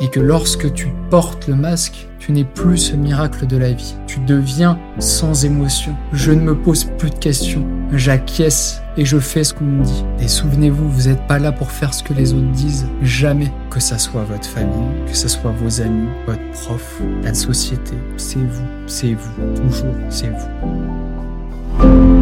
Et 0.00 0.08
que 0.08 0.20
lorsque 0.20 0.72
tu 0.74 0.88
portes 1.10 1.46
le 1.48 1.54
masque, 1.54 2.06
tu 2.18 2.32
n'es 2.32 2.44
plus 2.44 2.76
ce 2.76 2.96
miracle 2.96 3.46
de 3.46 3.56
la 3.56 3.72
vie. 3.72 3.94
Tu 4.06 4.20
deviens 4.20 4.78
sans 4.98 5.44
émotion. 5.44 5.94
Je 6.12 6.32
ne 6.32 6.40
me 6.40 6.54
pose 6.54 6.84
plus 6.98 7.10
de 7.10 7.18
questions. 7.18 7.64
J'acquiesce 7.92 8.82
et 8.96 9.04
je 9.04 9.18
fais 9.18 9.44
ce 9.44 9.54
qu'on 9.54 9.64
me 9.64 9.84
dit. 9.84 10.04
Et 10.20 10.28
souvenez-vous, 10.28 10.90
vous 10.90 11.08
n'êtes 11.08 11.26
pas 11.26 11.38
là 11.38 11.52
pour 11.52 11.70
faire 11.70 11.94
ce 11.94 12.02
que 12.02 12.12
les 12.12 12.34
autres 12.34 12.50
disent. 12.50 12.86
Jamais. 13.02 13.50
Que 13.70 13.80
ça 13.80 13.96
soit 13.96 14.24
votre 14.24 14.48
famille, 14.48 15.04
que 15.06 15.16
ce 15.16 15.28
soit 15.28 15.52
vos 15.52 15.80
amis, 15.80 16.08
votre 16.26 16.50
prof, 16.50 17.00
la 17.22 17.32
société. 17.32 17.94
C'est 18.16 18.38
vous. 18.38 18.66
C'est 18.86 19.14
vous. 19.14 19.54
Toujours, 19.54 19.94
c'est 20.10 20.30
vous. 20.30 22.15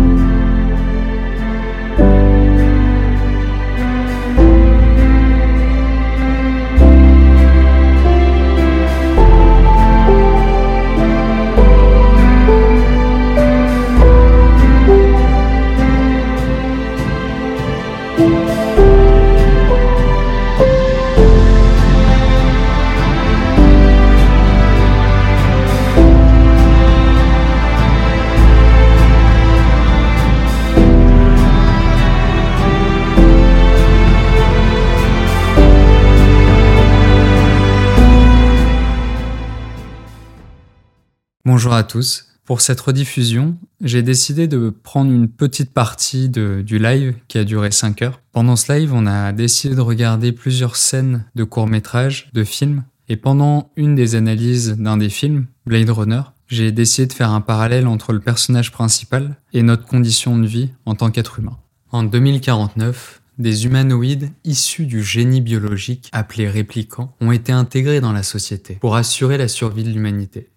Bonjour 41.65 41.73
à 41.73 41.85
tous. 41.85 42.34
Pour 42.45 42.61
cette 42.61 42.81
rediffusion, 42.81 43.57
j'ai 43.81 44.03
décidé 44.03 44.49
de 44.49 44.69
prendre 44.69 45.11
une 45.11 45.29
petite 45.29 45.73
partie 45.73 46.29
du 46.29 46.79
live 46.79 47.15
qui 47.27 47.39
a 47.39 47.45
duré 47.45 47.71
5 47.71 48.03
heures. 48.03 48.21
Pendant 48.33 48.57
ce 48.57 48.71
live, 48.71 48.93
on 48.93 49.07
a 49.07 49.33
décidé 49.33 49.75
de 49.75 49.81
regarder 49.81 50.31
plusieurs 50.31 50.77
scènes 50.77 51.25
de 51.35 51.45
courts-métrages, 51.45 52.29
de 52.35 52.45
films. 52.45 52.85
Et 53.09 53.17
pendant 53.17 53.71
une 53.77 53.95
des 53.95 54.15
analyses 54.15 54.77
d'un 54.79 54.99
des 54.99 55.09
films, 55.09 55.47
Blade 55.65 55.89
Runner, 55.89 56.21
j'ai 56.47 56.71
décidé 56.71 57.07
de 57.07 57.13
faire 57.15 57.31
un 57.31 57.41
parallèle 57.41 57.87
entre 57.87 58.13
le 58.13 58.21
personnage 58.21 58.73
principal 58.73 59.37
et 59.55 59.63
notre 59.63 59.87
condition 59.87 60.37
de 60.37 60.47
vie 60.47 60.71
en 60.85 60.95
tant 60.95 61.11
qu'être 61.11 61.39
humain. 61.39 61.57
En 61.93 62.03
2049, 62.03 63.23
des 63.39 63.65
humanoïdes 63.65 64.31
issus 64.45 64.87
du 64.87 65.03
génie 65.03 65.41
biologique 65.41 66.09
appelés 66.13 66.49
réplicants 66.49 67.17
ont 67.21 67.33
été 67.33 67.53
intégrés 67.53 68.01
dans 68.01 68.13
la 68.13 68.23
société 68.23 68.75
pour 68.75 68.97
assurer 68.97 69.39
la 69.39 69.49
survie 69.49 69.85
de 69.85 69.91
l'humanité. 69.91 70.51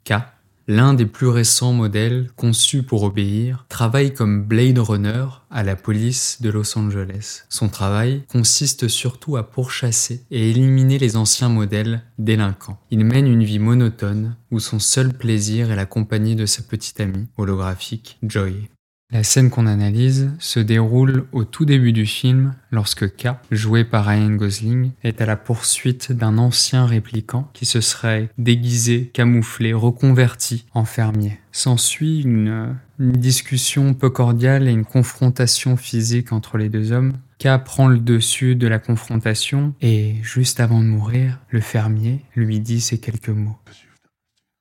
L'un 0.69 0.93
des 0.93 1.05
plus 1.05 1.27
récents 1.27 1.71
modèles 1.71 2.29
conçus 2.35 2.83
pour 2.83 3.03
obéir 3.03 3.65
travaille 3.69 4.13
comme 4.13 4.43
Blade 4.43 4.79
Runner 4.79 5.25
à 5.49 5.63
la 5.63 5.77
police 5.77 6.41
de 6.41 6.49
Los 6.49 6.77
Angeles. 6.77 7.43
Son 7.47 7.69
travail 7.69 8.23
consiste 8.27 8.89
surtout 8.89 9.38
à 9.38 9.49
pourchasser 9.49 10.25
et 10.29 10.49
éliminer 10.49 10.99
les 10.99 11.15
anciens 11.15 11.47
modèles 11.47 12.03
délinquants. 12.17 12.81
Il 12.91 13.05
mène 13.05 13.27
une 13.27 13.45
vie 13.45 13.59
monotone 13.59 14.35
où 14.51 14.59
son 14.59 14.79
seul 14.79 15.13
plaisir 15.13 15.71
est 15.71 15.77
la 15.77 15.85
compagnie 15.85 16.35
de 16.35 16.45
sa 16.45 16.63
petite 16.63 16.99
amie 16.99 17.27
holographique 17.38 18.17
Joy. 18.21 18.67
La 19.09 19.23
scène 19.23 19.50
qu'on 19.50 19.67
analyse 19.67 20.33
se 20.38 20.59
déroule 20.59 21.27
au 21.31 21.45
tout 21.45 21.63
début 21.63 21.94
du 21.94 22.05
film 22.05 22.55
lorsque 22.72 23.16
K, 23.16 23.30
joué 23.52 23.86
par 23.86 24.05
Ryan 24.05 24.31
Gosling, 24.31 24.91
est 25.02 25.22
à 25.22 25.25
la 25.25 25.38
poursuite 25.38 26.11
d'un 26.11 26.38
ancien 26.38 26.86
répliquant 26.86 27.50
qui 27.53 27.66
se 27.66 27.80
serait 27.80 28.30
déguisé, 28.38 29.09
camouflé, 29.13 29.72
reconverti 29.72 30.66
en 30.73 30.83
fermier. 30.83 31.39
S'ensuit 31.53 32.22
une, 32.22 32.75
une 33.00 33.13
discussion 33.13 33.94
peu 33.94 34.09
cordiale 34.09 34.67
et 34.67 34.72
une 34.72 34.83
confrontation 34.83 35.78
physique 35.78 36.34
entre 36.34 36.57
les 36.57 36.68
deux 36.68 36.91
hommes. 36.91 37.13
K 37.39 37.63
prend 37.63 37.88
le 37.88 38.00
dessus 38.00 38.56
de 38.56 38.68
la 38.68 38.79
confrontation 38.79 39.74
et 39.79 40.16
juste 40.22 40.59
avant 40.59 40.81
de 40.81 40.88
mourir, 40.88 41.39
le 41.50 41.62
fermier 41.62 42.25
lui 42.35 42.59
dit 42.59 42.81
ces 42.81 43.00
quelques 43.00 43.29
mots. 43.29 43.57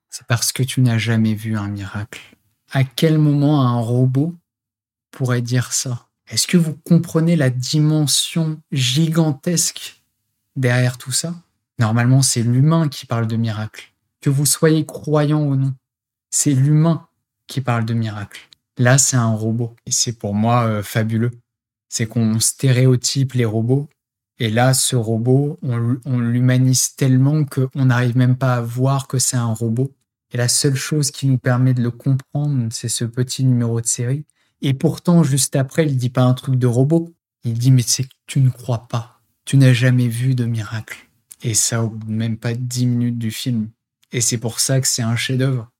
C'est 0.08 0.26
parce 0.28 0.52
que 0.52 0.62
tu 0.62 0.82
n'as 0.82 0.98
jamais 0.98 1.34
vu 1.34 1.56
un 1.56 1.68
miracle 1.68 2.35
à 2.76 2.84
quel 2.84 3.16
moment 3.16 3.62
un 3.62 3.80
robot 3.80 4.34
pourrait 5.10 5.40
dire 5.40 5.72
ça? 5.72 6.08
Est-ce 6.28 6.46
que 6.46 6.58
vous 6.58 6.74
comprenez 6.84 7.34
la 7.34 7.48
dimension 7.48 8.60
gigantesque 8.70 10.02
derrière 10.56 10.98
tout 10.98 11.10
ça? 11.10 11.34
Normalement, 11.78 12.20
c'est 12.20 12.42
l'humain 12.42 12.90
qui 12.90 13.06
parle 13.06 13.28
de 13.28 13.36
miracle. 13.36 13.94
Que 14.20 14.28
vous 14.28 14.44
soyez 14.44 14.84
croyant 14.84 15.40
ou 15.40 15.56
non, 15.56 15.74
c'est 16.28 16.52
l'humain 16.52 17.08
qui 17.46 17.62
parle 17.62 17.86
de 17.86 17.94
miracle. 17.94 18.46
Là, 18.76 18.98
c'est 18.98 19.16
un 19.16 19.32
robot. 19.32 19.74
Et 19.86 19.90
c'est 19.90 20.18
pour 20.18 20.34
moi 20.34 20.66
euh, 20.66 20.82
fabuleux. 20.82 21.30
C'est 21.88 22.06
qu'on 22.06 22.40
stéréotype 22.40 23.32
les 23.32 23.46
robots. 23.46 23.88
Et 24.38 24.50
là, 24.50 24.74
ce 24.74 24.96
robot, 24.96 25.58
on, 25.62 25.96
on 26.04 26.18
l'humanise 26.18 26.94
tellement 26.94 27.42
qu'on 27.46 27.86
n'arrive 27.86 28.18
même 28.18 28.36
pas 28.36 28.56
à 28.56 28.60
voir 28.60 29.06
que 29.08 29.18
c'est 29.18 29.38
un 29.38 29.54
robot. 29.54 29.90
Et 30.32 30.36
la 30.36 30.48
seule 30.48 30.74
chose 30.74 31.10
qui 31.10 31.26
nous 31.26 31.38
permet 31.38 31.74
de 31.74 31.82
le 31.82 31.90
comprendre, 31.90 32.68
c'est 32.70 32.88
ce 32.88 33.04
petit 33.04 33.44
numéro 33.44 33.80
de 33.80 33.86
série. 33.86 34.24
Et 34.62 34.74
pourtant, 34.74 35.22
juste 35.22 35.56
après, 35.56 35.86
il 35.86 35.96
dit 35.96 36.10
pas 36.10 36.22
un 36.22 36.34
truc 36.34 36.56
de 36.56 36.66
robot. 36.66 37.12
Il 37.44 37.54
dit, 37.54 37.70
mais 37.70 37.82
c'est 37.82 38.04
que 38.04 38.14
tu 38.26 38.40
ne 38.40 38.50
crois 38.50 38.88
pas. 38.88 39.20
Tu 39.44 39.56
n'as 39.56 39.72
jamais 39.72 40.08
vu 40.08 40.34
de 40.34 40.44
miracle. 40.44 41.08
Et 41.42 41.54
ça, 41.54 41.84
au 41.84 41.90
bout 41.90 42.06
de 42.06 42.12
même 42.12 42.36
pas 42.36 42.54
dix 42.54 42.86
minutes 42.86 43.18
du 43.18 43.30
film. 43.30 43.68
Et 44.12 44.20
c'est 44.20 44.38
pour 44.38 44.60
ça 44.60 44.80
que 44.80 44.88
c'est 44.88 45.02
un 45.02 45.16
chef-d'œuvre. 45.16 45.70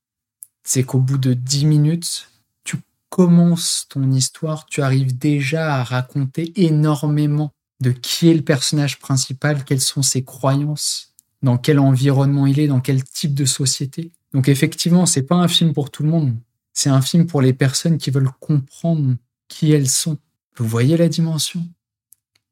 C'est 0.63 0.85
qu'au 0.85 1.01
bout 1.01 1.19
de 1.19 1.33
dix 1.33 1.65
minutes, 1.65 2.29
tu 2.65 2.77
commences 3.09 3.87
ton 3.89 4.11
histoire, 4.13 4.67
tu 4.67 4.83
arrives 4.83 5.17
déjà 5.17 5.77
à 5.77 5.85
raconter 5.85 6.53
énormément 6.57 7.53
de 7.81 7.91
qui 7.91 8.29
est 8.29 8.35
le 8.35 8.43
personnage 8.43 8.99
principal, 8.99 9.65
quelles 9.65 9.81
sont 9.81 10.03
ses 10.03 10.25
croyances, 10.25 11.15
dans 11.43 11.59
quel 11.59 11.79
environnement 11.79 12.47
il 12.47 12.59
est, 12.59 12.69
dans 12.69 12.81
quel 12.81 13.05
type 13.05 13.35
de 13.35 13.45
société. 13.45 14.13
Donc 14.37 14.51
effectivement, 14.51 15.07
c'est 15.07 15.23
pas 15.23 15.37
un 15.37 15.49
film 15.49 15.73
pour 15.73 15.91
tout 15.91 16.03
le 16.03 16.11
monde. 16.11 16.37
C'est 16.75 16.91
un 16.91 17.01
film 17.01 17.27
pour 17.27 17.41
les 17.41 17.55
personnes 17.55 17.97
qui 17.97 18.11
veulent 18.11 18.31
comprendre 18.39 19.17
qui 19.49 19.73
elles 19.73 19.89
sont. 19.89 20.19
Vous 20.59 20.69
voyez 20.69 20.99
la 20.99 21.09
dimension? 21.09 21.67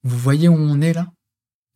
Vous 0.02 0.16
voyez 0.16 0.48
où 0.48 0.54
on 0.54 0.80
est 0.80 0.94
là? 0.94 1.12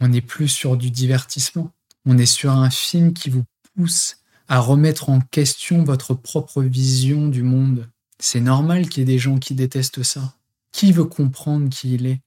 On 0.00 0.08
n'est 0.08 0.22
plus 0.22 0.48
sur 0.48 0.78
du 0.78 0.90
divertissement. 0.90 1.74
On 2.06 2.16
est 2.16 2.24
sur 2.24 2.52
un 2.52 2.70
film 2.70 3.12
qui 3.12 3.28
vous 3.28 3.44
pousse 3.74 4.16
à 4.48 4.60
remettre 4.60 5.10
en 5.10 5.20
question 5.20 5.84
votre 5.84 6.14
propre 6.14 6.62
vision 6.62 7.28
du 7.28 7.42
monde. 7.42 7.86
C'est 8.18 8.40
normal 8.40 8.88
qu'il 8.88 9.00
y 9.00 9.02
ait 9.02 9.12
des 9.12 9.18
gens 9.18 9.36
qui 9.36 9.52
détestent 9.52 10.04
ça. 10.04 10.36
Qui 10.72 10.92
veut 10.92 11.04
comprendre 11.04 11.68
qui 11.68 11.96
il 11.96 12.06
est? 12.06 12.22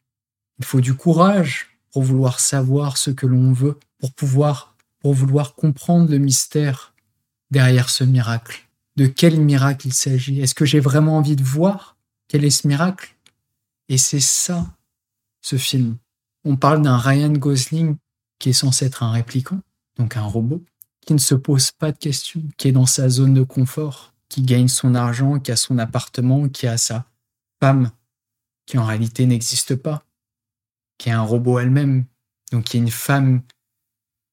Il 0.59 0.65
faut 0.65 0.81
du 0.81 0.93
courage 0.93 1.79
pour 1.89 2.03
vouloir 2.03 2.41
savoir 2.41 2.97
ce 2.97 3.09
que 3.09 3.25
l'on 3.25 3.53
veut, 3.53 3.79
pour 3.97 4.13
pouvoir, 4.13 4.75
pour 4.99 5.15
vouloir 5.15 5.55
comprendre 5.55 6.11
le 6.11 6.19
mystère 6.19 6.90
derrière 7.51 7.89
ce 7.89 8.03
miracle? 8.03 8.67
De 8.95 9.05
quel 9.05 9.39
miracle 9.39 9.87
il 9.87 9.93
s'agit? 9.93 10.41
Est-ce 10.41 10.55
que 10.55 10.65
j'ai 10.65 10.79
vraiment 10.79 11.17
envie 11.17 11.35
de 11.35 11.43
voir 11.43 11.97
quel 12.27 12.43
est 12.43 12.49
ce 12.49 12.67
miracle? 12.67 13.15
Et 13.89 13.97
c'est 13.97 14.19
ça, 14.19 14.65
ce 15.41 15.57
film. 15.57 15.97
On 16.43 16.55
parle 16.55 16.81
d'un 16.81 16.97
Ryan 16.97 17.33
Gosling 17.33 17.97
qui 18.39 18.49
est 18.49 18.53
censé 18.53 18.85
être 18.85 19.03
un 19.03 19.11
répliquant, 19.11 19.61
donc 19.97 20.17
un 20.17 20.23
robot, 20.23 20.63
qui 21.05 21.13
ne 21.13 21.19
se 21.19 21.35
pose 21.35 21.71
pas 21.71 21.91
de 21.91 21.97
questions, 21.97 22.41
qui 22.57 22.69
est 22.69 22.71
dans 22.71 22.85
sa 22.85 23.09
zone 23.09 23.33
de 23.33 23.43
confort, 23.43 24.13
qui 24.29 24.41
gagne 24.41 24.67
son 24.67 24.95
argent, 24.95 25.39
qui 25.39 25.51
a 25.51 25.55
son 25.55 25.77
appartement, 25.77 26.49
qui 26.49 26.67
a 26.67 26.77
sa 26.77 27.05
femme, 27.59 27.91
qui 28.65 28.77
en 28.77 28.85
réalité 28.85 29.25
n'existe 29.25 29.75
pas, 29.75 30.03
qui 30.97 31.09
est 31.09 31.13
un 31.13 31.21
robot 31.21 31.59
elle-même, 31.59 32.05
donc 32.51 32.65
qui 32.65 32.77
est 32.77 32.79
une 32.79 32.89
femme 32.89 33.41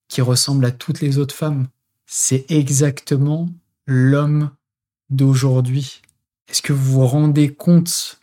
qui 0.08 0.22
ressemble 0.22 0.64
à 0.64 0.70
toutes 0.70 1.00
les 1.00 1.18
autres 1.18 1.34
femmes, 1.34 1.68
c'est 2.10 2.50
exactement 2.50 3.50
l'homme 3.86 4.50
d'aujourd'hui. 5.10 6.00
Est-ce 6.48 6.62
que 6.62 6.72
vous 6.72 6.92
vous 6.92 7.06
rendez 7.06 7.54
compte 7.54 8.18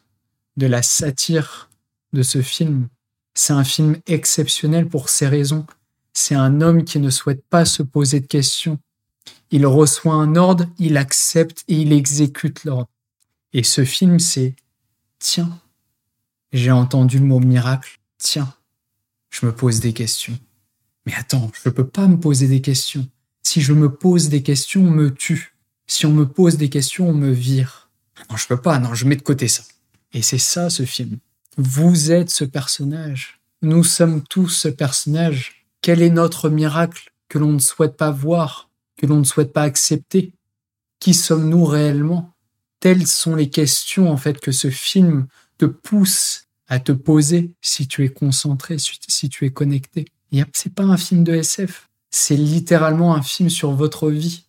de 0.58 0.66
la 0.66 0.82
satire 0.82 1.70
de 2.12 2.24
ce 2.24 2.42
film? 2.42 2.88
C'est 3.36 3.54
un 3.54 3.64
film 3.64 3.98
exceptionnel 4.08 4.90
pour 4.90 5.10
ces 5.10 5.28
raisons. 5.28 5.68
C'est 6.14 6.34
un 6.34 6.62
homme 6.62 6.84
qui 6.84 7.00
ne 7.00 7.12
souhaite 7.12 7.46
pas 7.46 7.64
se 7.64 7.84
poser 7.84 8.22
de 8.22 8.26
questions. 8.26 8.80
Il 9.52 9.68
reçoit 9.68 10.16
un 10.16 10.36
ordre, 10.36 10.66
il 10.80 10.98
accepte 10.98 11.64
et 11.68 11.76
il 11.76 11.94
exécute 11.94 12.64
l'ordre. 12.64 12.90
Et 13.54 13.62
ce 13.62 13.86
film, 13.86 14.20
c'est 14.20 14.56
Tiens, 15.20 15.60
j'ai 16.52 16.72
entendu 16.72 17.20
le 17.20 17.26
mot 17.26 17.40
miracle. 17.40 18.00
Tiens, 18.18 18.52
je 19.30 19.46
me 19.46 19.54
pose 19.54 19.80
des 19.80 19.94
questions. 19.94 20.38
Mais 21.06 21.14
attends, 21.14 21.52
je 21.54 21.70
ne 21.70 21.74
peux 21.74 21.88
pas 21.88 22.08
me 22.08 22.20
poser 22.20 22.48
des 22.48 22.62
questions. 22.62 23.08
Si 23.46 23.62
je 23.62 23.74
me 23.74 23.90
pose 23.90 24.30
des 24.30 24.42
questions, 24.42 24.82
on 24.82 24.90
me 24.90 25.14
tue. 25.14 25.54
Si 25.86 26.08
on 26.08 26.12
me 26.12 26.26
pose 26.26 26.58
des 26.58 26.70
questions, 26.70 27.10
on 27.10 27.14
me 27.14 27.30
vire. 27.30 27.92
Non, 28.30 28.38
je 28.38 28.48
peux 28.48 28.60
pas, 28.60 28.80
non, 28.80 28.96
je 28.96 29.06
mets 29.06 29.16
de 29.16 29.22
côté 29.22 29.48
ça. 29.48 29.64
Et 30.14 30.24
c'est 30.24 30.40
ça 30.40 30.72
ce 30.72 30.84
film. 30.84 31.20
Vous 31.56 32.12
êtes 32.12 32.32
ce 32.32 32.44
personnage. 32.44 33.40
Nous 33.62 33.84
sommes 33.84 34.24
tous 34.24 34.50
ce 34.50 34.68
personnage. 34.68 35.68
Quel 35.82 36.02
est 36.02 36.10
notre 36.10 36.50
miracle 36.50 37.14
que 37.30 37.38
l'on 37.38 37.52
ne 37.52 37.60
souhaite 37.60 37.96
pas 37.96 38.10
voir, 38.10 38.72
que 38.98 39.06
l'on 39.06 39.20
ne 39.20 39.24
souhaite 39.24 39.54
pas 39.54 39.62
accepter? 39.62 40.34
Qui 41.00 41.14
sommes-nous 41.14 41.66
réellement? 41.66 42.34
Telles 42.80 43.06
sont 43.06 43.36
les 43.36 43.52
questions 43.52 44.12
en 44.12 44.18
fait 44.18 44.40
que 44.40 44.52
ce 44.52 44.72
film 44.72 45.28
te 45.60 45.66
pousse 45.66 46.46
à 46.68 46.80
te 46.80 46.92
poser 46.92 47.54
si 47.62 47.88
tu 47.88 48.04
es 48.04 48.10
concentré, 48.10 48.78
si 48.80 49.30
tu 49.30 49.46
es 49.46 49.52
connecté. 49.52 50.06
C'est 50.54 50.74
pas 50.74 50.84
un 50.84 50.98
film 50.98 51.24
de 51.24 51.36
SF, 51.36 51.90
c'est 52.16 52.38
littéralement 52.38 53.14
un 53.14 53.22
film 53.22 53.50
sur 53.50 53.72
votre 53.72 54.10
vie, 54.10 54.46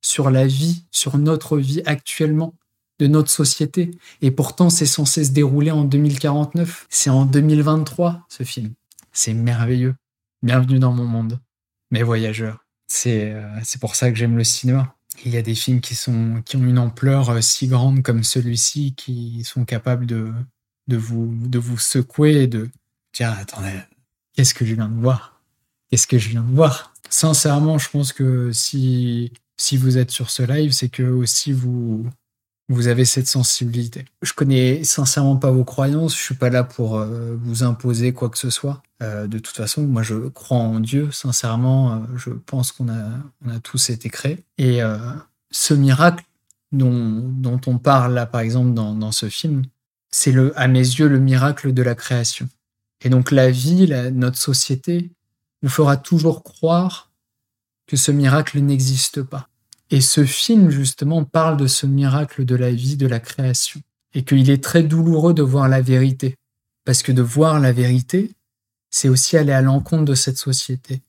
sur 0.00 0.30
la 0.30 0.46
vie, 0.46 0.84
sur 0.92 1.18
notre 1.18 1.58
vie 1.58 1.82
actuellement, 1.84 2.54
de 3.00 3.08
notre 3.08 3.28
société. 3.28 3.90
Et 4.22 4.30
pourtant, 4.30 4.70
c'est 4.70 4.86
censé 4.86 5.24
se 5.24 5.32
dérouler 5.32 5.72
en 5.72 5.82
2049. 5.82 6.86
C'est 6.88 7.10
en 7.10 7.24
2023, 7.24 8.24
ce 8.28 8.44
film. 8.44 8.72
C'est 9.10 9.34
merveilleux. 9.34 9.96
Bienvenue 10.44 10.78
dans 10.78 10.92
mon 10.92 11.06
monde, 11.06 11.40
mes 11.90 12.04
voyageurs. 12.04 12.64
C'est 12.86 13.32
euh, 13.32 13.48
c'est 13.64 13.80
pour 13.80 13.96
ça 13.96 14.12
que 14.12 14.16
j'aime 14.16 14.36
le 14.36 14.44
cinéma. 14.44 14.94
Il 15.24 15.32
y 15.32 15.36
a 15.36 15.42
des 15.42 15.56
films 15.56 15.80
qui, 15.80 15.96
sont, 15.96 16.40
qui 16.46 16.56
ont 16.56 16.64
une 16.64 16.78
ampleur 16.78 17.30
euh, 17.30 17.40
si 17.40 17.66
grande 17.66 18.04
comme 18.04 18.22
celui-ci, 18.22 18.94
qui 18.94 19.42
sont 19.42 19.64
capables 19.64 20.06
de, 20.06 20.32
de, 20.86 20.96
vous, 20.96 21.34
de 21.48 21.58
vous 21.58 21.78
secouer 21.78 22.44
et 22.44 22.46
de 22.46 22.70
dire 23.12 23.32
Attendez, 23.32 23.80
qu'est-ce 24.34 24.54
que 24.54 24.64
je 24.64 24.74
viens 24.74 24.88
de 24.88 25.00
voir? 25.00 25.37
Qu'est-ce 25.90 26.06
que 26.06 26.18
je 26.18 26.28
viens 26.28 26.42
de 26.42 26.54
voir? 26.54 26.92
Sincèrement, 27.08 27.78
je 27.78 27.88
pense 27.88 28.12
que 28.12 28.52
si, 28.52 29.32
si 29.56 29.76
vous 29.76 29.96
êtes 29.98 30.10
sur 30.10 30.30
ce 30.30 30.42
live, 30.42 30.72
c'est 30.72 30.88
que 30.90 31.02
aussi 31.02 31.52
vous, 31.52 32.06
vous 32.68 32.88
avez 32.88 33.04
cette 33.04 33.26
sensibilité. 33.26 34.04
Je 34.22 34.32
connais 34.34 34.84
sincèrement 34.84 35.36
pas 35.36 35.50
vos 35.50 35.64
croyances, 35.64 36.14
je 36.14 36.22
suis 36.22 36.34
pas 36.34 36.50
là 36.50 36.64
pour 36.64 36.98
euh, 36.98 37.36
vous 37.40 37.62
imposer 37.62 38.12
quoi 38.12 38.28
que 38.28 38.38
ce 38.38 38.50
soit. 38.50 38.82
Euh, 39.02 39.26
de 39.26 39.38
toute 39.38 39.56
façon, 39.56 39.82
moi 39.82 40.02
je 40.02 40.28
crois 40.28 40.58
en 40.58 40.80
Dieu, 40.80 41.10
sincèrement, 41.10 41.94
euh, 41.94 41.98
je 42.16 42.30
pense 42.30 42.72
qu'on 42.72 42.88
a, 42.90 43.08
on 43.46 43.50
a 43.50 43.58
tous 43.60 43.88
été 43.90 44.10
créés. 44.10 44.44
Et 44.58 44.80
ce 45.50 45.72
miracle 45.72 46.24
dont, 46.72 47.22
dont, 47.26 47.60
on 47.66 47.78
parle 47.78 48.12
là, 48.12 48.26
par 48.26 48.42
exemple, 48.42 48.74
dans, 48.74 48.94
dans 48.94 49.12
ce 49.12 49.30
film, 49.30 49.62
c'est 50.10 50.34
à 50.56 50.68
mes 50.68 50.78
yeux 50.78 51.08
le 51.08 51.18
miracle 51.18 51.72
de 51.72 51.82
la 51.82 51.94
création. 51.94 52.48
Et 53.02 53.08
donc 53.08 53.30
la 53.30 53.50
vie, 53.50 53.86
la, 53.86 54.10
notre 54.10 54.38
société, 54.38 55.10
nous 55.62 55.68
fera 55.68 55.96
toujours 55.96 56.42
croire 56.42 57.10
que 57.86 57.96
ce 57.96 58.12
miracle 58.12 58.60
n'existe 58.60 59.22
pas. 59.22 59.48
Et 59.90 60.00
ce 60.00 60.24
film, 60.24 60.70
justement, 60.70 61.24
parle 61.24 61.56
de 61.56 61.66
ce 61.66 61.86
miracle 61.86 62.44
de 62.44 62.54
la 62.54 62.70
vie, 62.70 62.96
de 62.96 63.06
la 63.06 63.20
création. 63.20 63.80
Et 64.14 64.24
qu'il 64.24 64.50
est 64.50 64.62
très 64.62 64.82
douloureux 64.82 65.34
de 65.34 65.42
voir 65.42 65.68
la 65.68 65.80
vérité. 65.80 66.36
Parce 66.84 67.02
que 67.02 67.12
de 67.12 67.22
voir 67.22 67.60
la 67.60 67.72
vérité, 67.72 68.32
c'est 68.90 69.08
aussi 69.08 69.36
aller 69.36 69.52
à 69.52 69.62
l'encontre 69.62 70.04
de 70.04 70.14
cette 70.14 70.38
société. 70.38 71.02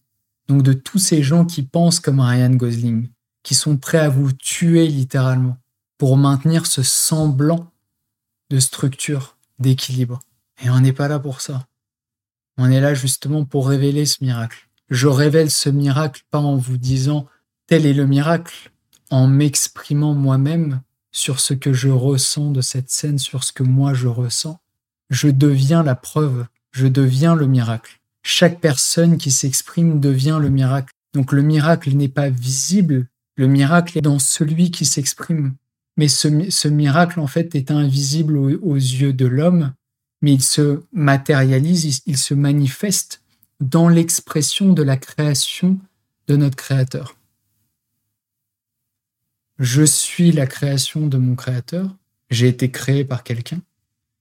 Donc 0.47 0.63
de 0.63 0.73
tous 0.73 0.99
ces 0.99 1.21
gens 1.23 1.45
qui 1.45 1.63
pensent 1.63 1.99
comme 1.99 2.19
Ryan 2.19 2.49
Gosling, 2.49 3.09
qui 3.43 3.55
sont 3.55 3.77
prêts 3.77 3.99
à 3.99 4.09
vous 4.09 4.31
tuer 4.31 4.87
littéralement 4.87 5.57
pour 5.97 6.17
maintenir 6.17 6.65
ce 6.65 6.81
semblant 6.81 7.71
de 8.49 8.59
structure, 8.59 9.37
d'équilibre. 9.59 10.19
Et 10.63 10.69
on 10.69 10.79
n'est 10.79 10.93
pas 10.93 11.07
là 11.07 11.19
pour 11.19 11.41
ça. 11.41 11.65
On 12.61 12.69
est 12.69 12.81
là 12.81 12.93
justement 12.93 13.45
pour 13.45 13.69
révéler 13.69 14.05
ce 14.05 14.21
miracle. 14.21 14.67
Je 14.89 15.07
révèle 15.07 15.49
ce 15.49 15.69
miracle 15.69 16.23
pas 16.29 16.39
en 16.39 16.57
vous 16.57 16.77
disant 16.77 17.25
Tel 17.67 17.85
est 17.85 17.93
le 17.93 18.05
miracle 18.05 18.73
en 19.09 19.27
m'exprimant 19.27 20.13
moi-même 20.13 20.81
sur 21.13 21.39
ce 21.39 21.53
que 21.53 21.71
je 21.71 21.87
ressens 21.87 22.51
de 22.51 22.59
cette 22.59 22.89
scène, 22.89 23.17
sur 23.17 23.45
ce 23.45 23.53
que 23.53 23.63
moi 23.63 23.93
je 23.93 24.09
ressens. 24.09 24.59
Je 25.09 25.29
deviens 25.29 25.83
la 25.83 25.95
preuve, 25.95 26.47
je 26.71 26.87
deviens 26.87 27.33
le 27.33 27.47
miracle. 27.47 28.01
Chaque 28.23 28.59
personne 28.59 29.17
qui 29.17 29.31
s'exprime 29.31 30.01
devient 30.01 30.37
le 30.41 30.49
miracle. 30.49 30.93
Donc 31.13 31.31
le 31.31 31.41
miracle 31.41 31.95
n'est 31.95 32.09
pas 32.09 32.29
visible, 32.29 33.07
le 33.37 33.47
miracle 33.47 33.97
est 33.97 34.01
dans 34.01 34.19
celui 34.19 34.69
qui 34.69 34.83
s'exprime. 34.83 35.55
Mais 35.95 36.09
ce, 36.09 36.67
miracle, 36.67 37.21
en 37.21 37.27
fait, 37.27 37.55
est 37.55 37.71
invisible 37.71 38.37
aux, 38.37 38.75
yeux 38.75 39.13
de 39.13 39.25
l'homme, 39.25 39.73
mais 40.21 40.33
il 40.33 40.43
se 40.43 40.83
matérialise, 40.91 42.01
il 42.05 42.17
se 42.17 42.33
manifeste 42.33 43.21
dans 43.59 43.89
l'expression 43.89 44.73
de 44.73 44.83
la 44.83 44.97
création 44.97 45.79
de 46.27 46.35
notre 46.35 46.55
Créateur 46.55 47.15
je 49.59 49.83
suis 49.83 50.31
la 50.31 50.47
création 50.47 51.07
de 51.07 51.17
mon 51.17 51.35
créateur, 51.35 51.93
j'ai 52.29 52.47
été 52.47 52.71
créé 52.71 53.03
par 53.03 53.23
quelqu'un, 53.23 53.61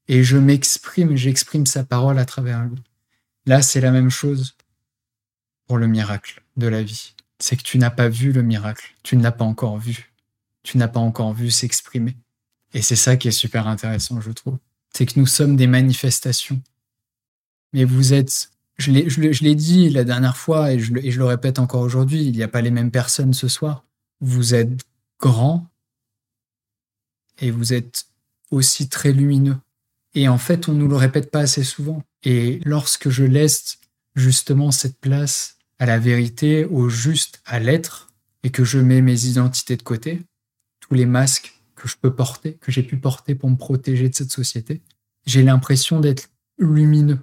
et 0.09 0.25
je 0.25 0.37
m'exprime, 0.37 1.17
j'exprime 1.17 1.65
sa 1.65 1.85
parole 1.85 2.19
à 2.19 2.25
travers 2.25 2.65
lui. 2.65 2.83
Là, 3.47 3.63
c'est 3.63 3.81
la 3.81 3.93
même 3.93 4.11
chose 4.11 4.57
pour 5.67 5.79
le 5.79 5.87
miracle 5.87 6.43
de 6.57 6.67
la 6.67 6.83
vie. 6.83 7.15
C'est 7.39 7.57
que 7.57 7.63
tu 7.63 7.79
n'as 7.79 7.91
pas 7.91 8.09
vu 8.09 8.33
le 8.33 8.43
miracle, 8.43 8.95
tu 9.05 9.17
ne 9.17 9.23
l'as 9.23 9.33
pas 9.33 9.45
encore 9.45 9.79
vu, 9.79 10.13
tu 10.65 10.77
n'as 10.77 10.89
pas 10.89 11.01
encore 11.01 11.33
vu 11.35 11.51
s'exprimer. 11.51 12.17
Et 12.75 12.83
c'est 12.83 12.97
ça 12.97 13.17
qui 13.17 13.29
est 13.29 13.33
super 13.33 13.69
intéressant, 13.69 14.21
je 14.21 14.33
trouve. 14.33 14.59
C'est 14.95 15.07
que 15.07 15.19
nous 15.19 15.27
sommes 15.27 15.57
des 15.57 15.67
manifestations. 15.67 16.61
Mais 17.73 17.85
vous 17.85 18.15
êtes, 18.15 18.51
je 18.79 18.91
l'ai 18.91 19.55
dit 19.55 19.91
la 19.91 20.05
dernière 20.05 20.37
fois 20.37 20.73
et 20.73 20.79
je, 20.79 20.93
le 20.93 21.25
répète 21.25 21.59
encore 21.59 21.83
aujourd'hui, 21.83 22.25
il 22.25 22.33
n'y 22.33 22.43
a 22.43 22.49
pas 22.49 22.63
les 22.63 22.71
mêmes 22.71 22.91
personnes 22.91 23.35
ce 23.35 23.49
soir. 23.49 23.85
Vous 24.21 24.55
êtes 24.55 24.85
grand 25.21 25.69
et 27.41 27.51
vous 27.51 27.73
êtes 27.73 28.07
aussi 28.51 28.89
très 28.89 29.13
lumineux. 29.13 29.59
Et 30.15 30.29
en 30.29 30.39
fait, 30.39 30.69
on 30.69 30.73
ne 30.73 30.79
nous 30.79 30.89
le 30.89 30.97
répète 30.97 31.31
pas 31.31 31.41
assez 31.41 31.65
souvent. 31.65 32.03
Et 32.25 32.61
lorsque 32.65 33.11
je 33.11 33.25
laisse 33.25 33.79
justement 34.17 34.71
cette 34.71 34.99
place 34.99 35.59
à 35.79 35.87
la 35.87 35.99
vérité, 35.99 36.65
au 36.65 36.89
juste, 36.89 37.41
à 37.45 37.61
l'être, 37.61 38.09
et 38.43 38.51
que 38.51 38.65
je 38.65 38.79
mets 38.79 39.03
mes 39.03 39.27
identités 39.27 39.77
de 39.77 39.83
côté, 39.83 40.23
tous 40.81 40.95
les 40.95 41.07
masques 41.07 41.58
que 41.79 41.89
je 41.89 41.97
peux 41.97 42.15
porter, 42.15 42.55
que 42.55 42.73
j'ai 42.73 42.83
pu 42.83 42.99
porter 42.99 43.35
pour 43.35 43.49
me 43.49 43.57
protéger 43.57 44.09
de 44.09 44.15
cette 44.15 44.33
société, 44.33 44.83
j'ai 45.27 45.43
l'impression 45.43 46.01
d'être 46.01 46.29
lumineux 46.59 47.21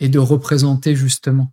et 0.00 0.08
de 0.08 0.18
représenter 0.18 0.96
justement 0.96 1.52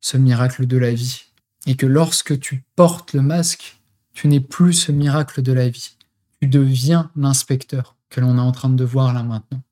ce 0.00 0.16
miracle 0.16 0.66
de 0.66 0.76
la 0.76 0.92
vie. 0.92 1.24
Et 1.66 1.76
que 1.76 1.86
lorsque 1.86 2.38
tu 2.38 2.64
portes 2.76 3.12
le 3.12 3.20
masque, 3.20 3.80
tu 4.14 4.28
n'es 4.28 4.40
plus 4.40 4.72
ce 4.72 4.92
miracle 4.92 5.42
de 5.42 5.52
la 5.52 5.68
vie. 5.68 5.96
Tu 6.40 6.48
deviens 6.48 7.10
l'inspecteur 7.14 7.96
que 8.08 8.20
l'on 8.20 8.38
est 8.38 8.40
en 8.40 8.52
train 8.52 8.70
de 8.70 8.84
voir 8.84 9.12
là 9.12 9.22
maintenant. 9.22 9.62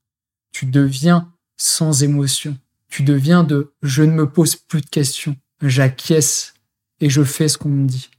Tu 0.51 0.65
deviens 0.65 1.33
sans 1.57 2.03
émotion. 2.03 2.57
Tu 2.87 3.03
deviens 3.03 3.43
de 3.43 3.73
je 3.81 4.03
ne 4.03 4.11
me 4.11 4.29
pose 4.29 4.55
plus 4.55 4.81
de 4.81 4.89
questions. 4.89 5.35
J'acquiesce 5.61 6.53
et 6.99 7.09
je 7.09 7.23
fais 7.23 7.47
ce 7.47 7.57
qu'on 7.57 7.69
me 7.69 7.87
dit. 7.87 8.09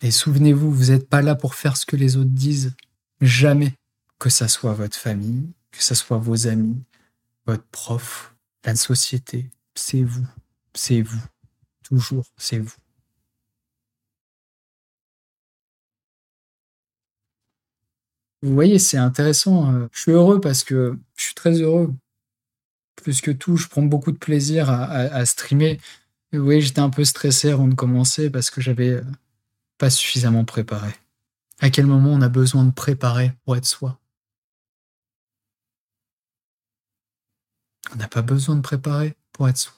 Et 0.00 0.10
souvenez-vous, 0.10 0.72
vous 0.72 0.90
n'êtes 0.90 1.08
pas 1.08 1.22
là 1.22 1.34
pour 1.34 1.54
faire 1.54 1.76
ce 1.76 1.86
que 1.86 1.96
les 1.96 2.16
autres 2.16 2.30
disent. 2.30 2.74
Jamais. 3.20 3.74
Que 4.18 4.30
ça 4.30 4.48
soit 4.48 4.72
votre 4.74 4.96
famille, 4.96 5.52
que 5.70 5.82
ça 5.82 5.94
soit 5.94 6.18
vos 6.18 6.48
amis, 6.48 6.82
votre 7.46 7.66
prof, 7.66 8.34
la 8.64 8.74
société. 8.74 9.48
C'est 9.74 10.02
vous. 10.02 10.26
C'est 10.74 11.02
vous. 11.02 11.22
Toujours, 11.84 12.26
c'est 12.36 12.58
vous. 12.58 12.76
Vous 18.42 18.54
voyez, 18.54 18.78
c'est 18.78 18.98
intéressant. 18.98 19.72
Euh, 19.72 19.88
je 19.92 20.00
suis 20.02 20.12
heureux 20.12 20.40
parce 20.40 20.62
que 20.62 20.96
je 21.16 21.24
suis 21.24 21.34
très 21.34 21.60
heureux. 21.60 21.92
Plus 22.96 23.20
que 23.20 23.30
tout, 23.30 23.56
je 23.56 23.68
prends 23.68 23.82
beaucoup 23.82 24.12
de 24.12 24.18
plaisir 24.18 24.70
à, 24.70 25.24
streamer. 25.24 25.80
vous 26.32 26.44
voyez, 26.44 26.60
j'étais 26.60 26.80
un 26.80 26.90
peu 26.90 27.04
stressé 27.04 27.50
avant 27.50 27.68
de 27.68 27.74
commencer 27.74 28.30
parce 28.30 28.50
que 28.50 28.60
j'avais 28.60 28.90
euh, 28.90 29.04
pas 29.78 29.90
suffisamment 29.90 30.44
préparé. 30.44 30.92
À 31.60 31.70
quel 31.70 31.86
moment 31.86 32.10
on 32.10 32.22
a 32.22 32.28
besoin 32.28 32.64
de 32.64 32.70
préparer 32.70 33.32
pour 33.44 33.56
être 33.56 33.66
soi? 33.66 33.98
On 37.92 37.96
n'a 37.96 38.08
pas 38.08 38.22
besoin 38.22 38.56
de 38.56 38.60
préparer 38.60 39.16
pour 39.32 39.48
être 39.48 39.56
soi. 39.56 39.74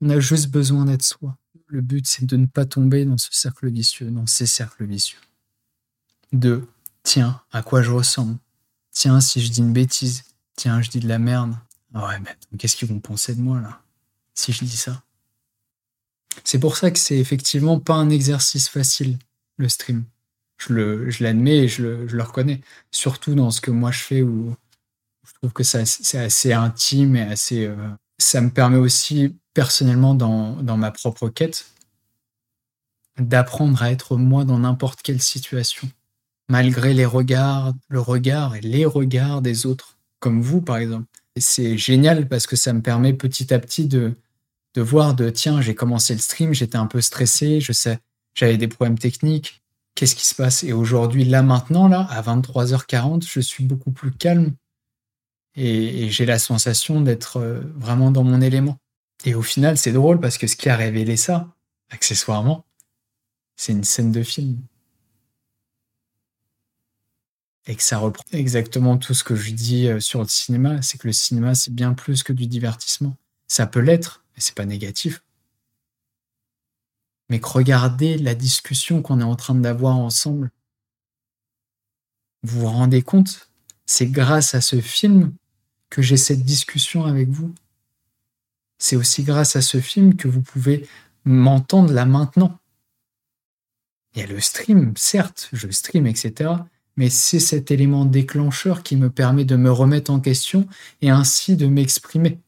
On 0.00 0.10
a 0.10 0.20
juste 0.20 0.48
besoin 0.48 0.84
d'être 0.84 1.02
soi. 1.02 1.36
Le 1.66 1.80
but, 1.80 2.06
c'est 2.06 2.26
de 2.26 2.36
ne 2.36 2.46
pas 2.46 2.66
tomber 2.66 3.04
dans 3.04 3.18
ce 3.18 3.28
cercle 3.32 3.70
vicieux, 3.70 4.10
dans 4.10 4.26
ces 4.26 4.46
cercles 4.46 4.84
vicieux. 4.84 5.18
De 6.32 6.66
Tiens, 7.02 7.42
à 7.50 7.62
quoi 7.62 7.82
je 7.82 7.90
ressemble? 7.90 8.38
Tiens, 8.92 9.20
si 9.20 9.40
je 9.40 9.50
dis 9.50 9.60
une 9.60 9.72
bêtise. 9.72 10.24
Tiens, 10.54 10.82
je 10.82 10.90
dis 10.90 11.00
de 11.00 11.08
la 11.08 11.18
merde. 11.18 11.54
Ouais, 11.94 12.20
mais 12.20 12.36
qu'est-ce 12.58 12.76
qu'ils 12.76 12.88
vont 12.88 13.00
penser 13.00 13.34
de 13.34 13.40
moi 13.40 13.60
là? 13.60 13.82
Si 14.34 14.52
je 14.52 14.64
dis 14.64 14.76
ça? 14.76 15.02
C'est 16.44 16.58
pour 16.58 16.76
ça 16.76 16.90
que 16.90 16.98
c'est 16.98 17.18
effectivement 17.18 17.80
pas 17.80 17.94
un 17.94 18.08
exercice 18.08 18.68
facile, 18.68 19.18
le 19.56 19.68
stream. 19.68 20.04
Je, 20.58 21.22
l'admets 21.22 21.58
et 21.58 21.68
je 21.68 21.82
le, 21.82 22.08
je 22.08 22.16
le 22.16 22.22
reconnais. 22.22 22.60
Surtout 22.90 23.34
dans 23.34 23.50
ce 23.50 23.60
que 23.60 23.70
moi 23.70 23.90
je 23.90 24.00
fais 24.00 24.22
où 24.22 24.54
je 25.26 25.32
trouve 25.34 25.52
que 25.52 25.64
c'est 25.64 26.18
assez 26.18 26.52
intime 26.52 27.16
et 27.16 27.22
assez. 27.22 27.66
Euh, 27.66 27.76
ça 28.18 28.40
me 28.40 28.50
permet 28.50 28.78
aussi, 28.78 29.36
personnellement, 29.54 30.14
dans, 30.14 30.62
dans 30.62 30.76
ma 30.76 30.92
propre 30.92 31.28
quête, 31.28 31.66
d'apprendre 33.18 33.82
à 33.82 33.90
être 33.90 34.16
moi 34.16 34.44
dans 34.44 34.60
n'importe 34.60 35.02
quelle 35.02 35.20
situation 35.20 35.88
malgré 36.52 36.92
les 36.92 37.06
regards, 37.06 37.72
le 37.88 37.98
regard 37.98 38.56
et 38.56 38.60
les 38.60 38.84
regards 38.84 39.40
des 39.40 39.64
autres, 39.64 39.96
comme 40.20 40.42
vous 40.42 40.60
par 40.60 40.76
exemple. 40.76 41.06
c'est 41.38 41.78
génial 41.78 42.28
parce 42.28 42.46
que 42.46 42.56
ça 42.56 42.74
me 42.74 42.82
permet 42.82 43.14
petit 43.14 43.54
à 43.54 43.58
petit 43.58 43.86
de, 43.86 44.14
de 44.74 44.82
voir 44.82 45.14
de 45.14 45.30
tiens, 45.30 45.62
j'ai 45.62 45.74
commencé 45.74 46.12
le 46.12 46.20
stream, 46.20 46.52
j'étais 46.52 46.76
un 46.76 46.86
peu 46.86 47.00
stressé, 47.00 47.60
je 47.60 47.72
sais, 47.72 47.98
j'avais 48.34 48.58
des 48.58 48.68
problèmes 48.68 48.98
techniques, 48.98 49.61
qu'est-ce 49.94 50.16
qui 50.16 50.26
se 50.26 50.34
passe? 50.34 50.64
Et 50.64 50.72
aujourd'hui, 50.72 51.24
là 51.24 51.42
maintenant, 51.42 51.88
là, 51.88 52.06
à 52.10 52.22
23h40, 52.22 53.26
je 53.28 53.40
suis 53.40 53.64
beaucoup 53.64 53.92
plus 53.92 54.10
calme 54.10 54.54
et, 55.54 56.10
j'ai 56.10 56.26
la 56.26 56.38
sensation 56.38 57.00
d'être 57.00 57.38
euh, 57.38 57.60
vraiment 57.76 58.10
dans 58.10 58.24
mon 58.24 58.40
élément. 58.40 58.78
Et 59.24 59.34
au 59.34 59.42
final, 59.42 59.76
c'est 59.76 59.92
drôle 59.92 60.20
parce 60.20 60.38
que 60.38 60.46
ce 60.46 60.56
qui 60.56 60.68
a 60.68 60.76
révélé 60.76 61.16
ça, 61.16 61.54
accessoirement, 61.90 62.64
c'est 63.56 63.72
une 63.72 63.84
scène 63.84 64.12
de 64.12 64.22
film. 64.22 64.58
Et 67.66 67.76
que 67.76 67.82
ça 67.82 67.98
reprend 67.98 68.24
exactement 68.32 68.96
tout 68.96 69.14
ce 69.14 69.22
que 69.22 69.36
je 69.36 69.52
dis 69.52 69.86
euh, 69.86 70.00
sur 70.00 70.20
le 70.20 70.28
cinéma, 70.28 70.82
c'est 70.82 70.98
que 70.98 71.06
le 71.06 71.12
cinéma, 71.12 71.54
c'est 71.54 71.72
bien 71.72 71.92
plus 71.92 72.22
que 72.22 72.32
du 72.32 72.46
divertissement. 72.46 73.16
Ça 73.46 73.66
peut 73.66 73.80
l'être, 73.80 74.24
mais 74.34 74.40
c'est 74.40 74.56
pas 74.56 74.64
négatif. 74.64 75.22
Mais 77.28 77.40
regardez 77.42 78.18
la 78.18 78.34
discussion 78.34 79.02
qu'on 79.02 79.20
est 79.20 79.24
en 79.24 79.36
train 79.36 79.54
d'avoir 79.54 79.96
ensemble. 79.96 80.50
Vous 82.42 82.60
vous 82.60 82.66
rendez 82.66 83.02
compte 83.02 83.50
C'est 83.86 84.06
grâce 84.06 84.54
à 84.54 84.60
ce 84.60 84.80
film 84.80 85.32
que 85.90 86.02
j'ai 86.02 86.16
cette 86.16 86.42
discussion 86.42 87.04
avec 87.04 87.28
vous. 87.28 87.54
C'est 88.78 88.96
aussi 88.96 89.22
grâce 89.22 89.56
à 89.56 89.62
ce 89.62 89.80
film 89.80 90.16
que 90.16 90.26
vous 90.26 90.42
pouvez 90.42 90.88
m'entendre 91.24 91.92
là 91.92 92.04
maintenant. 92.04 92.58
Il 94.14 94.20
y 94.20 94.24
a 94.24 94.26
le 94.26 94.40
stream, 94.40 94.92
certes, 94.96 95.48
je 95.52 95.70
stream, 95.70 96.06
etc. 96.06 96.50
Mais 96.96 97.08
c'est 97.08 97.40
cet 97.40 97.70
élément 97.70 98.04
déclencheur 98.04 98.82
qui 98.82 98.96
me 98.96 99.08
permet 99.08 99.44
de 99.44 99.56
me 99.56 99.70
remettre 99.70 100.10
en 100.10 100.20
question 100.20 100.66
et 101.00 101.10
ainsi 101.10 101.56
de 101.56 101.66
m'exprimer. 101.66 102.38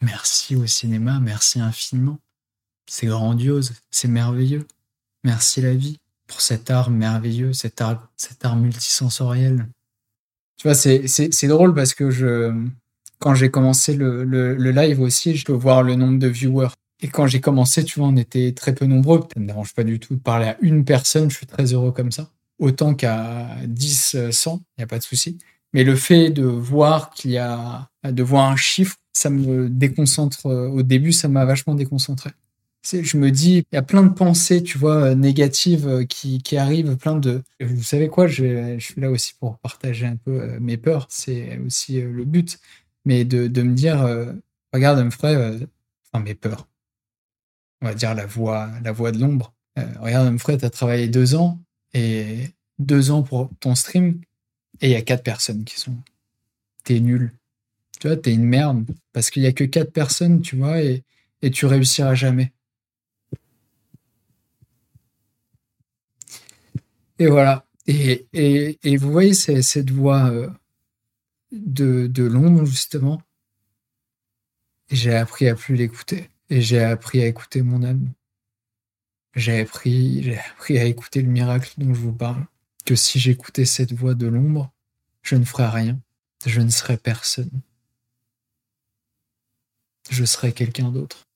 Merci 0.00 0.56
au 0.56 0.66
cinéma, 0.66 1.20
merci 1.20 1.60
infiniment. 1.60 2.18
C'est 2.86 3.06
grandiose, 3.06 3.74
c'est 3.90 4.08
merveilleux. 4.08 4.66
Merci 5.24 5.60
la 5.60 5.74
vie 5.74 5.98
pour 6.26 6.40
cet 6.40 6.70
art 6.70 6.90
merveilleux, 6.90 7.52
cet 7.52 7.80
art, 7.80 8.08
cet 8.16 8.44
art 8.44 8.56
multisensoriel. 8.56 9.66
Tu 10.56 10.68
vois, 10.68 10.74
c'est, 10.74 11.46
drôle 11.48 11.74
parce 11.74 11.94
que 11.94 12.10
je, 12.10 12.52
quand 13.18 13.34
j'ai 13.34 13.50
commencé 13.50 13.94
le, 13.94 14.24
le, 14.24 14.70
live 14.70 15.00
aussi, 15.00 15.36
je 15.36 15.44
dois 15.44 15.56
voir 15.56 15.82
le 15.82 15.94
nombre 15.94 16.18
de 16.18 16.28
viewers. 16.28 16.68
Et 17.00 17.08
quand 17.08 17.26
j'ai 17.26 17.40
commencé, 17.40 17.84
tu 17.84 17.98
vois, 17.98 18.08
on 18.08 18.16
était 18.16 18.52
très 18.52 18.74
peu 18.74 18.86
nombreux. 18.86 19.20
Ça 19.20 19.40
ne 19.40 19.42
me 19.42 19.46
dérange 19.48 19.74
pas 19.74 19.84
du 19.84 19.98
tout 19.98 20.14
de 20.14 20.20
parler 20.20 20.46
à 20.46 20.56
une 20.60 20.84
personne, 20.84 21.30
je 21.30 21.36
suis 21.36 21.46
très 21.46 21.72
heureux 21.72 21.92
comme 21.92 22.12
ça. 22.12 22.30
Autant 22.58 22.94
qu'à 22.94 23.48
10, 23.66 24.30
100, 24.30 24.54
il 24.54 24.80
n'y 24.80 24.84
a 24.84 24.86
pas 24.86 24.98
de 24.98 25.02
souci. 25.02 25.38
Mais 25.72 25.84
le 25.84 25.96
fait 25.96 26.30
de 26.30 26.44
voir 26.44 27.10
qu'il 27.10 27.32
y 27.32 27.38
a, 27.38 27.88
de 28.04 28.22
voir 28.22 28.48
un 28.50 28.56
chiffre, 28.56 28.96
ça 29.12 29.30
me 29.30 29.68
déconcentre. 29.68 30.46
Au 30.46 30.82
début, 30.82 31.12
ça 31.12 31.28
m'a 31.28 31.44
vachement 31.44 31.74
déconcentré 31.74 32.30
je 32.82 33.16
me 33.16 33.30
dis, 33.30 33.64
il 33.72 33.74
y 33.74 33.78
a 33.78 33.82
plein 33.82 34.02
de 34.02 34.12
pensées, 34.12 34.62
tu 34.62 34.78
vois, 34.78 35.02
euh, 35.04 35.14
négatives 35.14 35.86
euh, 35.86 36.04
qui, 36.04 36.42
qui 36.42 36.56
arrivent, 36.56 36.96
plein 36.96 37.16
de... 37.16 37.42
Vous 37.60 37.82
savez 37.82 38.08
quoi, 38.08 38.26
je, 38.26 38.76
je, 38.78 38.84
suis 38.84 39.00
là 39.00 39.10
aussi 39.10 39.34
pour 39.38 39.58
partager 39.58 40.06
un 40.06 40.16
peu 40.16 40.40
euh, 40.40 40.58
mes 40.60 40.76
peurs, 40.76 41.06
c'est 41.08 41.58
aussi 41.58 42.00
le 42.00 42.24
but, 42.24 42.58
mais 43.04 43.24
de, 43.24 43.46
de 43.46 43.62
me 43.62 43.74
dire, 43.74 43.98
regarde, 44.72 44.98
Humphrey, 44.98 45.66
enfin 46.12 46.22
mes 46.22 46.34
peurs, 46.34 46.68
on 47.80 47.86
va 47.86 47.94
dire 47.94 48.14
la 48.14 48.26
voix, 48.26 48.70
la 48.84 48.92
voix 48.92 49.12
de 49.12 49.18
l'ombre. 49.18 49.52
regarde, 50.00 50.28
Humphrey, 50.28 50.58
tu 50.58 50.64
as 50.64 50.70
travaillé 50.70 51.08
deux 51.08 51.34
ans, 51.34 51.60
et 51.94 52.50
deux 52.78 53.10
ans 53.10 53.22
pour 53.22 53.50
ton 53.60 53.74
stream, 53.74 54.20
et 54.80 54.88
il 54.88 54.92
y 54.92 54.96
a 54.96 55.02
quatre 55.02 55.24
personnes 55.24 55.64
qui 55.64 55.78
sont... 55.78 55.96
T'es 56.84 56.98
nul. 56.98 57.32
Tu 58.00 58.08
vois, 58.08 58.16
t'es 58.16 58.32
une 58.32 58.44
merde, 58.44 58.84
parce 59.12 59.30
qu'il 59.30 59.44
y 59.44 59.46
a 59.46 59.52
que 59.52 59.62
quatre 59.62 59.92
personnes, 59.92 60.40
tu 60.40 60.56
vois, 60.56 60.82
et, 60.82 61.04
et 61.42 61.50
tu 61.50 61.66
réussiras 61.66 62.14
jamais. 62.14 62.52
Et 67.22 67.28
voilà. 67.28 67.64
Et, 67.86 68.96
vous 68.96 69.12
voyez 69.12 69.32
cette 69.32 69.90
voix 69.90 70.28
euh, 70.30 70.50
de, 71.52 72.24
l'ombre, 72.24 72.64
justement. 72.64 73.22
J'ai 74.90 75.14
appris 75.14 75.48
à 75.48 75.54
plus 75.54 75.76
l'écouter. 75.76 76.30
Et 76.50 76.60
j'ai 76.60 76.82
appris 76.82 77.22
à 77.22 77.26
écouter 77.26 77.62
mon 77.62 77.84
âme. 77.84 78.12
J'ai 79.36 79.60
appris, 79.60 80.24
j'ai 80.24 80.36
appris 80.36 80.78
à 80.78 80.84
écouter 80.84 81.22
le 81.22 81.28
miracle 81.28 81.72
dont 81.78 81.94
je 81.94 82.00
vous 82.00 82.12
parle. 82.12 82.44
Que 82.84 82.96
si 82.96 83.20
j'écoutais 83.20 83.66
cette 83.66 83.92
voix 83.92 84.14
de 84.14 84.26
l'ombre, 84.26 84.72
je 85.22 85.36
ne 85.36 85.44
ferais 85.44 85.68
rien. 85.68 86.00
Je 86.44 86.60
ne 86.60 86.70
serais 86.70 86.96
personne. 86.96 87.62
Je 90.10 90.24
serais 90.24 90.50
quelqu'un 90.50 90.90
d'autre. 90.90 91.28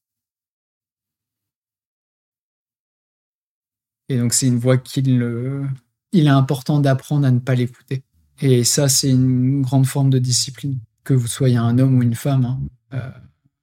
Et 4.08 4.18
donc, 4.18 4.32
c'est 4.32 4.46
une 4.46 4.58
voix 4.58 4.76
qu'il 4.78 5.20
il 6.12 6.26
est 6.26 6.30
important 6.30 6.80
d'apprendre 6.80 7.26
à 7.26 7.30
ne 7.30 7.40
pas 7.40 7.54
l'écouter. 7.54 8.02
Et 8.40 8.64
ça, 8.64 8.88
c'est 8.88 9.10
une 9.10 9.62
grande 9.62 9.86
forme 9.86 10.10
de 10.10 10.18
discipline. 10.18 10.78
Que 11.04 11.14
vous 11.14 11.26
soyez 11.26 11.56
un 11.56 11.78
homme 11.78 11.98
ou 11.98 12.02
une 12.02 12.14
femme, 12.14 12.44
hein. 12.44 12.60
euh, 12.94 13.10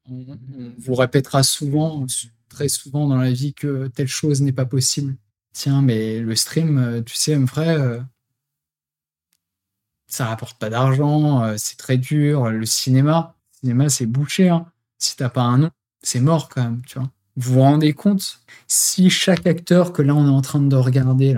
on, 0.09 0.37
vous 0.77 0.95
répétera 0.95 1.43
souvent, 1.43 2.05
très 2.49 2.69
souvent 2.69 3.07
dans 3.07 3.17
la 3.17 3.31
vie, 3.31 3.53
que 3.53 3.87
telle 3.87 4.07
chose 4.07 4.41
n'est 4.41 4.53
pas 4.53 4.65
possible. 4.65 5.15
Tiens, 5.51 5.81
mais 5.81 6.19
le 6.19 6.35
stream, 6.35 6.77
euh, 6.77 7.01
tu 7.01 7.15
sais, 7.15 7.37
mon 7.37 7.47
frère, 7.47 7.81
euh, 7.81 7.99
ça 10.07 10.27
rapporte 10.27 10.57
pas 10.59 10.69
d'argent, 10.69 11.57
c'est 11.57 11.77
très 11.77 11.97
dur. 11.97 12.49
Le 12.49 12.65
cinéma, 12.65 13.35
cinéma, 13.59 13.89
c'est 13.89 14.05
bouché. 14.05 14.49
Hein. 14.49 14.67
Si 14.99 15.15
t'as 15.15 15.29
pas 15.29 15.41
un 15.41 15.57
nom, 15.57 15.71
c'est 16.03 16.19
mort 16.19 16.49
quand 16.49 16.63
même, 16.63 16.81
tu 16.85 16.99
vois. 16.99 17.09
Vous 17.35 17.53
vous 17.53 17.61
rendez 17.61 17.93
compte 17.93 18.39
Si 18.67 19.09
chaque 19.09 19.47
acteur 19.47 19.93
que 19.93 20.01
là 20.01 20.15
on 20.15 20.27
est 20.27 20.31
en 20.31 20.41
train 20.41 20.61
de 20.61 20.75
regarder, 20.75 21.37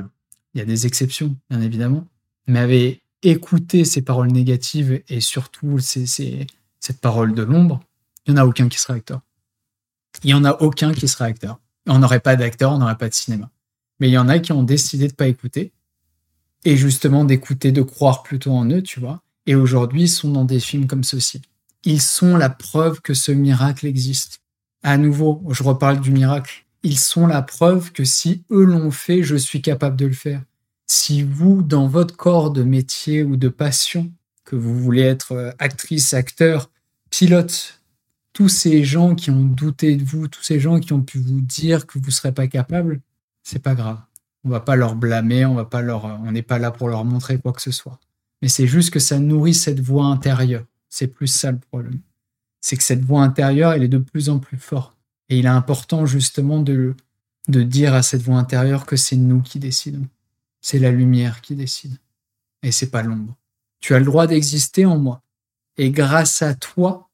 il 0.54 0.60
y 0.60 0.62
a 0.62 0.66
des 0.66 0.86
exceptions, 0.86 1.36
bien 1.50 1.62
évidemment, 1.62 2.08
mais 2.48 2.60
avait 2.60 3.02
écouté 3.24 3.86
ces 3.86 4.02
paroles 4.02 4.32
négatives 4.32 5.02
et 5.08 5.22
surtout 5.22 5.80
cette 5.80 7.02
parole 7.02 7.34
de 7.34 7.44
l'ombre, 7.44 7.82
il 8.25 8.34
n'y 8.34 8.40
en 8.40 8.44
a 8.44 8.46
aucun 8.46 8.70
qui 8.70 8.80
sera 8.80 8.94
acteur. 8.94 9.22
Il 10.24 10.28
n'y 10.28 10.34
en 10.34 10.46
a 10.46 10.54
aucun 10.62 10.94
qui 10.94 11.08
sera 11.08 11.25
acteur. 11.25 11.60
On 11.88 12.00
n'aurait 12.00 12.20
pas 12.20 12.36
d'acteur, 12.36 12.72
on 12.72 12.78
n'aurait 12.78 12.98
pas 12.98 13.10
de 13.10 13.14
cinéma. 13.14 13.50
Mais 14.00 14.10
il 14.10 14.14
y 14.14 14.18
en 14.18 14.30
a 14.30 14.40
qui 14.40 14.52
ont 14.52 14.64
décidé 14.64 15.08
de 15.08 15.14
pas 15.14 15.28
écouter 15.28 15.72
et 16.64 16.78
justement 16.78 17.25
d'écouter, 17.25 17.72
de 17.72 17.82
croire 17.82 18.24
plutôt 18.24 18.52
en 18.52 18.70
eux, 18.70 18.82
tu 18.82 19.00
vois. 19.00 19.22
Et 19.46 19.56
aujourd'hui, 19.56 20.04
ils 20.04 20.10
sont 20.10 20.32
dans 20.32 20.46
des 20.46 20.60
films 20.60 20.88
comme 20.88 21.04
ceci. 21.04 21.42
Ils 21.84 22.02
sont 22.02 22.36
la 22.36 22.50
preuve 22.50 23.02
que 23.02 23.14
ce 23.14 23.32
miracle 23.32 23.86
existe 23.86 24.42
à 24.86 24.98
nouveau, 24.98 25.42
je 25.50 25.63
reparle 25.63 26.00
du 26.00 26.12
miracle. 26.12 26.63
Ils 26.84 27.00
sont 27.00 27.25
la 27.25 27.42
preuve 27.42 27.92
que 27.92 28.04
si 28.04 28.44
eux 28.51 28.65
l'ont 28.65 28.92
fait, 28.92 29.24
je 29.24 29.36
suis 29.36 29.60
capable 29.60 29.96
de 29.96 30.06
le 30.06 30.13
faire. 30.13 30.44
Si 30.86 31.24
vous, 31.24 31.63
dans 31.63 31.88
votre 31.88 32.15
corps 32.15 32.51
de 32.51 32.62
métier 32.62 33.24
ou 33.24 33.36
de 33.36 33.50
passion, 33.50 34.12
que 34.44 34.56
vous 34.56 34.80
voulez 34.80 35.01
être 35.01 35.32
euh, 35.32 35.51
actrice, 35.58 36.13
acteur, 36.13 36.70
pilote, 37.10 37.82
tous 38.32 38.48
ces 38.48 38.84
gens 38.84 39.15
qui 39.15 39.32
ont 39.32 39.44
douté 39.44 39.96
de 39.96 40.04
vous, 40.04 40.27
tous 40.27 40.44
ces 40.44 40.60
gens 40.60 40.80
qui 40.80 40.94
ont 40.94 41.01
pu 41.01 41.18
vous 41.18 41.42
dire 41.42 41.88
que 41.88 41.98
vous 41.98 42.06
ne 42.06 42.12
serez 42.12 42.32
pas 42.32 42.46
capable, 42.46 43.01
c'est 43.42 43.63
pas 43.63 43.74
grave. 43.74 43.98
On 44.44 44.50
va 44.50 44.60
pas 44.60 44.75
leur 44.75 44.94
blâmer, 44.94 45.48
on 45.48 45.56
va 45.56 45.65
pas 45.65 45.82
leur, 45.82 46.06
on 46.06 46.32
n'est 46.32 46.44
pas 46.44 46.60
là 46.60 46.70
pour 46.70 46.89
leur 46.89 47.06
montrer 47.06 47.39
quoi 47.39 47.54
que 47.54 47.62
ce 47.63 47.72
soit. 47.72 48.00
Mais 48.44 48.50
c'est 48.50 48.68
juste 48.68 48.92
que 48.92 49.00
ça 49.00 49.18
nourrit 49.18 49.56
cette 49.56 49.80
voix 49.80 50.06
intérieure. 50.06 50.65
C'est 50.89 51.08
plus 51.08 51.25
ça 51.25 51.51
le 51.51 51.58
problème 51.58 52.01
c'est 52.66 52.78
que 52.78 52.84
cette 52.84 53.06
voix 53.06 53.22
intérieure, 53.22 53.74
elle 53.74 53.84
est 53.84 53.88
de 53.88 54.00
plus 54.00 54.28
en 54.28 54.40
plus 54.40 54.58
forte. 54.58 54.98
Et 55.30 55.38
il 55.38 55.46
est 55.46 55.50
important 55.50 56.08
justement 56.08 56.64
de, 56.64 56.96
dire 57.48 57.94
à 57.94 58.02
cette 58.02 58.24
voix 58.24 58.38
intérieure 58.38 58.88
que 58.88 58.96
c'est 58.96 59.18
nous 59.18 59.44
qui 59.44 59.60
décidons. 59.60 60.08
C'est 60.62 60.80
la 60.80 60.90
lumière 60.90 61.42
qui 61.42 61.54
décide. 61.54 61.96
Et 62.64 62.72
c'est 62.72 62.90
pas 62.90 63.04
l'ombre. 63.04 63.36
Tu 63.82 63.94
as 63.94 64.00
le 64.00 64.06
droit 64.06 64.26
d'exister 64.26 64.84
en 64.88 64.98
moi. 64.98 65.22
Et 65.78 65.92
grâce 65.92 66.42
à 66.42 66.56
toi, 66.56 67.08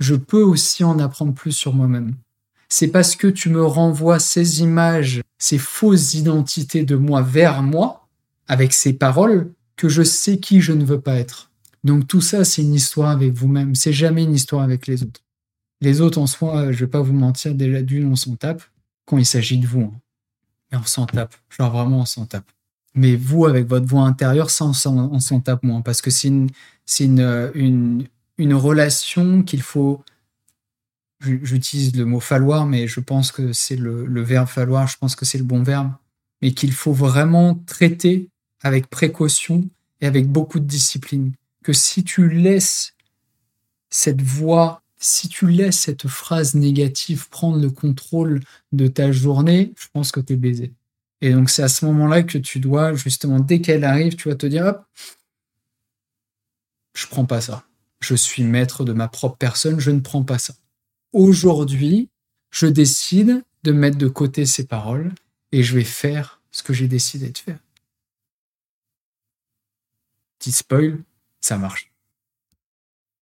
je 0.00 0.16
peux 0.16 0.42
aussi 0.42 0.82
en 0.82 0.98
apprendre 0.98 1.34
plus 1.34 1.52
sur 1.52 1.72
moi-même. 1.72 2.16
C'est 2.68 2.88
parce 2.88 3.14
que 3.14 3.28
tu 3.28 3.48
me 3.48 3.64
renvoies 3.64 4.18
ces 4.18 4.60
images, 4.60 5.22
ces 5.38 5.58
fausses 5.58 6.14
identités 6.14 6.84
de 6.84 6.96
moi 6.96 7.22
vers 7.22 7.62
moi, 7.62 8.08
avec 8.48 8.72
ces 8.72 8.92
paroles, 8.92 9.52
que 9.76 9.88
je 9.88 10.02
sais 10.02 10.40
qui 10.40 10.60
je 10.60 10.72
ne 10.72 10.84
veux 10.84 11.00
pas 11.00 11.14
être. 11.14 11.52
Donc 11.86 12.08
tout 12.08 12.20
ça, 12.20 12.44
c'est 12.44 12.62
une 12.62 12.74
histoire 12.74 13.10
avec 13.10 13.32
vous-même. 13.32 13.76
C'est 13.76 13.92
jamais 13.92 14.24
une 14.24 14.34
histoire 14.34 14.64
avec 14.64 14.88
les 14.88 15.04
autres. 15.04 15.20
Les 15.80 16.00
autres 16.00 16.18
en 16.18 16.26
soi, 16.26 16.72
je 16.72 16.84
vais 16.84 16.90
pas 16.90 17.00
vous 17.00 17.12
mentir, 17.12 17.54
déjà 17.54 17.80
d'une, 17.80 18.10
on 18.10 18.16
s'en 18.16 18.34
tape 18.34 18.60
quand 19.04 19.18
il 19.18 19.24
s'agit 19.24 19.58
de 19.58 19.68
vous. 19.68 19.82
Hein. 19.82 20.00
Mais 20.72 20.78
on 20.78 20.84
s'en 20.84 21.06
tape. 21.06 21.36
Genre 21.48 21.70
vraiment, 21.70 22.00
on 22.00 22.04
s'en 22.04 22.26
tape. 22.26 22.50
Mais 22.96 23.14
vous, 23.14 23.46
avec 23.46 23.68
votre 23.68 23.86
voix 23.86 24.02
intérieure, 24.02 24.50
ça, 24.50 24.64
on 24.64 25.20
s'en 25.20 25.40
tape 25.40 25.62
moins. 25.62 25.80
Parce 25.80 26.02
que 26.02 26.10
c'est 26.10 26.26
une, 26.26 26.48
une 27.54 28.54
relation 28.54 29.44
qu'il 29.44 29.62
faut. 29.62 30.02
J'utilise 31.20 31.94
le 31.94 32.04
mot 32.04 32.18
falloir, 32.18 32.66
mais 32.66 32.88
je 32.88 32.98
pense 32.98 33.30
que 33.30 33.52
c'est 33.52 33.76
le 33.76 34.22
verbe 34.22 34.48
falloir, 34.48 34.88
je 34.88 34.98
pense 34.98 35.14
que 35.14 35.24
c'est 35.24 35.38
le 35.38 35.44
bon 35.44 35.62
verbe. 35.62 35.92
Mais 36.42 36.50
qu'il 36.50 36.72
faut 36.72 36.92
vraiment 36.92 37.54
traiter 37.54 38.28
avec 38.60 38.88
précaution 38.88 39.68
et 40.00 40.06
avec 40.06 40.26
beaucoup 40.28 40.58
de 40.58 40.66
discipline 40.66 41.32
si 41.72 42.04
tu 42.04 42.28
laisses 42.28 42.94
cette 43.90 44.22
voix 44.22 44.82
si 44.98 45.28
tu 45.28 45.48
laisses 45.48 45.78
cette 45.78 46.08
phrase 46.08 46.54
négative 46.54 47.28
prendre 47.28 47.60
le 47.60 47.70
contrôle 47.70 48.40
de 48.72 48.88
ta 48.88 49.12
journée, 49.12 49.72
je 49.78 49.86
pense 49.92 50.10
que 50.10 50.20
tu 50.20 50.34
es 50.34 50.36
baisé. 50.36 50.72
Et 51.20 51.32
donc, 51.32 51.50
c'est 51.50 51.62
à 51.62 51.68
ce 51.68 51.84
moment-là 51.86 52.22
que 52.22 52.38
tu 52.38 52.60
dois, 52.60 52.94
justement, 52.94 53.40
dès 53.40 53.60
qu'elle 53.60 53.84
arrive, 53.84 54.16
tu 54.16 54.28
vas 54.28 54.34
te 54.34 54.46
dire, 54.46 54.66
hop, 54.66 54.84
je 56.94 57.06
prends 57.06 57.24
pas 57.24 57.40
ça. 57.40 57.64
Je 58.00 58.14
suis 58.14 58.42
maître 58.42 58.84
de 58.84 58.92
ma 58.92 59.08
propre 59.08 59.36
personne, 59.36 59.80
je 59.80 59.90
ne 59.90 60.00
prends 60.00 60.22
pas 60.22 60.38
ça. 60.38 60.54
Aujourd'hui, 61.12 62.10
je 62.50 62.66
décide 62.66 63.42
de 63.62 63.72
mettre 63.72 63.98
de 63.98 64.08
côté 64.08 64.46
ces 64.46 64.66
paroles 64.66 65.12
et 65.52 65.62
je 65.62 65.74
vais 65.74 65.84
faire 65.84 66.40
ce 66.50 66.62
que 66.62 66.72
j'ai 66.72 66.88
décidé 66.88 67.30
de 67.30 67.38
faire. 67.38 67.58
Petit 70.38 70.52
spoil, 70.52 71.02
ça 71.46 71.56
marche. 71.56 71.92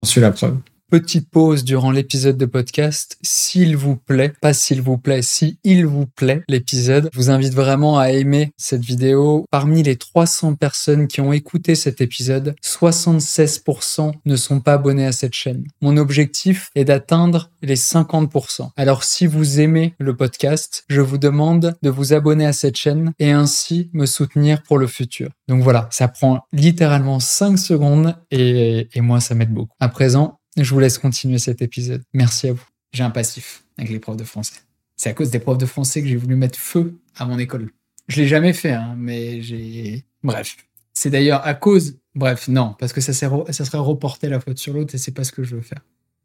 J'en 0.02 0.08
suis 0.08 0.20
la 0.20 0.30
preuve 0.30 0.58
petite 0.90 1.30
pause 1.30 1.64
durant 1.64 1.90
l'épisode 1.90 2.38
de 2.38 2.46
podcast. 2.46 3.18
S'il 3.22 3.76
vous 3.76 3.96
plaît, 3.96 4.32
pas 4.40 4.54
s'il 4.54 4.80
vous 4.80 4.96
plaît, 4.96 5.20
si 5.20 5.58
il 5.62 5.86
vous 5.86 6.06
plaît 6.06 6.42
l'épisode, 6.48 7.10
je 7.12 7.18
vous 7.18 7.30
invite 7.30 7.52
vraiment 7.52 7.98
à 7.98 8.10
aimer 8.10 8.52
cette 8.56 8.82
vidéo. 8.82 9.44
Parmi 9.50 9.82
les 9.82 9.96
300 9.96 10.54
personnes 10.54 11.06
qui 11.06 11.20
ont 11.20 11.32
écouté 11.32 11.74
cet 11.74 12.00
épisode, 12.00 12.54
76% 12.64 14.12
ne 14.24 14.36
sont 14.36 14.60
pas 14.60 14.74
abonnés 14.74 15.04
à 15.04 15.12
cette 15.12 15.34
chaîne. 15.34 15.64
Mon 15.82 15.98
objectif 15.98 16.70
est 16.74 16.86
d'atteindre 16.86 17.50
les 17.60 17.76
50%. 17.76 18.70
Alors 18.76 19.04
si 19.04 19.26
vous 19.26 19.60
aimez 19.60 19.94
le 19.98 20.16
podcast, 20.16 20.84
je 20.88 21.02
vous 21.02 21.18
demande 21.18 21.76
de 21.82 21.90
vous 21.90 22.14
abonner 22.14 22.46
à 22.46 22.54
cette 22.54 22.76
chaîne 22.76 23.12
et 23.18 23.32
ainsi 23.32 23.90
me 23.92 24.06
soutenir 24.06 24.62
pour 24.62 24.78
le 24.78 24.86
futur. 24.86 25.28
Donc 25.48 25.62
voilà, 25.62 25.88
ça 25.90 26.08
prend 26.08 26.40
littéralement 26.52 27.20
5 27.20 27.58
secondes 27.58 28.16
et, 28.30 28.88
et 28.94 29.00
moi 29.02 29.20
ça 29.20 29.34
m'aide 29.34 29.52
beaucoup. 29.52 29.74
À 29.80 29.88
présent, 29.88 30.38
je 30.64 30.74
vous 30.74 30.80
laisse 30.80 30.98
continuer 30.98 31.38
cet 31.38 31.62
épisode. 31.62 32.02
Merci 32.12 32.48
à 32.48 32.52
vous. 32.52 32.64
J'ai 32.92 33.02
un 33.02 33.10
passif 33.10 33.64
avec 33.76 33.90
les 33.90 33.98
profs 33.98 34.16
de 34.16 34.24
français. 34.24 34.60
C'est 34.96 35.10
à 35.10 35.12
cause 35.12 35.30
des 35.30 35.38
profs 35.38 35.58
de 35.58 35.66
français 35.66 36.02
que 36.02 36.08
j'ai 36.08 36.16
voulu 36.16 36.36
mettre 36.36 36.58
feu 36.58 36.98
à 37.16 37.24
mon 37.24 37.38
école. 37.38 37.70
Je 38.08 38.20
l'ai 38.20 38.28
jamais 38.28 38.52
fait, 38.52 38.72
hein, 38.72 38.94
mais 38.96 39.42
j'ai. 39.42 40.04
Bref. 40.22 40.56
C'est 40.94 41.10
d'ailleurs 41.10 41.46
à 41.46 41.54
cause. 41.54 41.98
Bref, 42.14 42.48
non, 42.48 42.74
parce 42.78 42.92
que 42.92 43.00
ça, 43.00 43.12
ça 43.12 43.64
serait 43.64 43.78
reporter 43.78 44.28
la 44.28 44.40
faute 44.40 44.58
sur 44.58 44.72
l'autre 44.72 44.94
et 44.94 44.98
c'est 44.98 45.12
pas 45.12 45.24
ce 45.24 45.30
que 45.30 45.44
je 45.44 45.54
veux 45.54 45.62
faire. 45.62 45.80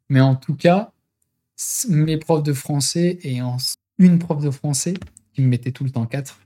Mais 0.10 0.22
en 0.22 0.36
tout 0.36 0.56
cas, 0.56 0.92
mes 1.90 2.18
profs 2.18 2.44
de 2.44 2.54
français 2.54 3.20
et 3.22 3.42
en 3.42 3.58
une 4.00 4.20
prof 4.20 4.42
de 4.42 4.52
français 4.52 4.96
qui 5.34 5.42
me 5.42 5.48
mettait 5.48 5.72
tout 5.72 5.84
le 5.84 5.90
temps 5.90 6.06
4. 6.06 6.40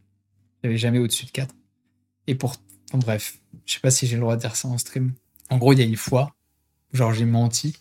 J'avais 0.63 0.77
jamais 0.77 1.00
au-dessus 1.00 1.25
de 1.25 1.32
4. 1.32 1.53
Et 2.27 2.36
pour. 2.36 2.56
bref, 2.94 3.39
je 3.65 3.74
sais 3.74 3.79
pas 3.79 3.91
si 3.91 4.08
j'ai 4.08 4.15
le 4.15 4.22
droit 4.22 4.36
de 4.36 4.41
dire 4.41 4.56
ça 4.56 4.67
en 4.67 4.77
stream. 4.77 5.13
En 5.50 5.58
gros, 5.58 5.74
il 5.74 5.79
y 5.79 5.82
a 5.82 5.86
une 5.86 5.96
fois, 5.96 6.36
genre 6.94 7.13
j'ai 7.13 7.25
menti. 7.25 7.77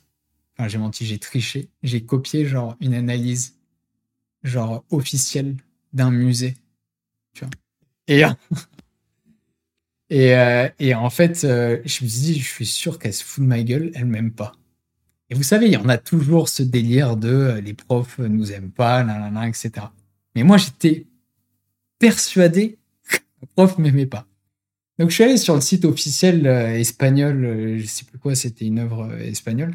Enfin, 0.58 0.68
j'ai 0.68 0.78
menti, 0.78 1.04
j'ai 1.06 1.18
triché. 1.18 1.68
J'ai 1.82 2.04
copié 2.04 2.46
genre 2.46 2.76
une 2.80 2.94
analyse 2.94 3.56
genre 4.42 4.84
officielle 4.90 5.56
d'un 5.92 6.10
musée. 6.10 6.54
Tu 7.34 7.44
vois. 7.44 8.36
Et, 10.08 10.36
euh, 10.36 10.68
et 10.78 10.94
en 10.94 11.10
fait, 11.10 11.42
euh, 11.44 11.80
je 11.84 12.04
me 12.04 12.08
suis 12.08 12.20
dit, 12.20 12.38
je 12.38 12.48
suis 12.48 12.66
sûr 12.66 12.98
qu'elle 12.98 13.12
se 13.12 13.24
fout 13.24 13.42
de 13.42 13.48
ma 13.48 13.62
gueule, 13.62 13.90
elle 13.94 14.04
m'aime 14.04 14.30
pas. 14.30 14.52
Et 15.30 15.34
vous 15.34 15.42
savez, 15.42 15.66
il 15.66 15.72
y 15.72 15.76
en 15.76 15.88
a 15.88 15.98
toujours 15.98 16.48
ce 16.48 16.62
délire 16.62 17.16
de 17.16 17.28
euh, 17.28 17.60
les 17.60 17.74
profs 17.74 18.18
nous 18.20 18.52
aiment 18.52 18.70
pas, 18.70 19.02
nanana, 19.02 19.48
etc. 19.48 19.86
Mais 20.36 20.44
moi, 20.44 20.58
j'étais 20.58 21.06
persuadé 21.98 22.78
que 23.08 23.16
le 23.40 23.48
prof 23.48 23.78
m'aimait 23.78 24.06
pas. 24.06 24.26
Donc 24.98 25.10
je 25.10 25.14
suis 25.14 25.24
allé 25.24 25.36
sur 25.36 25.54
le 25.54 25.60
site 25.60 25.84
officiel 25.84 26.46
euh, 26.46 26.78
espagnol, 26.78 27.44
euh, 27.44 27.78
je 27.78 27.86
sais 27.86 28.04
plus 28.04 28.18
quoi, 28.18 28.34
c'était 28.34 28.64
une 28.64 28.78
œuvre 28.78 29.04
euh, 29.04 29.18
espagnole, 29.18 29.74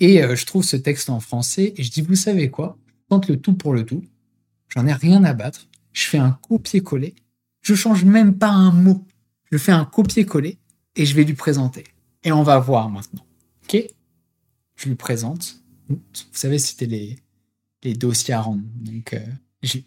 et 0.00 0.20
je 0.22 0.46
trouve 0.46 0.62
ce 0.62 0.76
texte 0.76 1.10
en 1.10 1.18
français 1.18 1.72
et 1.76 1.82
je 1.82 1.90
dis 1.90 2.02
vous 2.02 2.14
savez 2.14 2.50
quoi, 2.50 2.78
je 2.86 2.92
tente 3.08 3.28
le 3.28 3.36
tout 3.36 3.54
pour 3.54 3.72
le 3.72 3.84
tout, 3.84 4.04
j'en 4.68 4.86
ai 4.86 4.92
rien 4.92 5.24
à 5.24 5.32
battre, 5.32 5.66
je 5.92 6.06
fais 6.06 6.18
un 6.18 6.38
copier-coller, 6.48 7.14
je 7.62 7.74
change 7.74 8.04
même 8.04 8.38
pas 8.38 8.50
un 8.50 8.70
mot, 8.70 9.04
je 9.50 9.58
fais 9.58 9.72
un 9.72 9.84
copier-coller 9.84 10.58
et 10.94 11.04
je 11.04 11.14
vais 11.16 11.24
lui 11.24 11.34
présenter. 11.34 11.84
Et 12.22 12.30
on 12.30 12.44
va 12.44 12.58
voir 12.58 12.90
maintenant, 12.90 13.26
ok? 13.64 13.82
Je 14.76 14.88
lui 14.88 14.94
présente. 14.94 15.62
Vous 15.88 15.98
savez, 16.32 16.58
c'était 16.58 16.86
les 16.86 17.16
les 17.82 17.94
dossiers 17.94 18.34
à 18.34 18.40
rendre, 18.40 18.62
donc 18.76 19.16
je, 19.62 19.78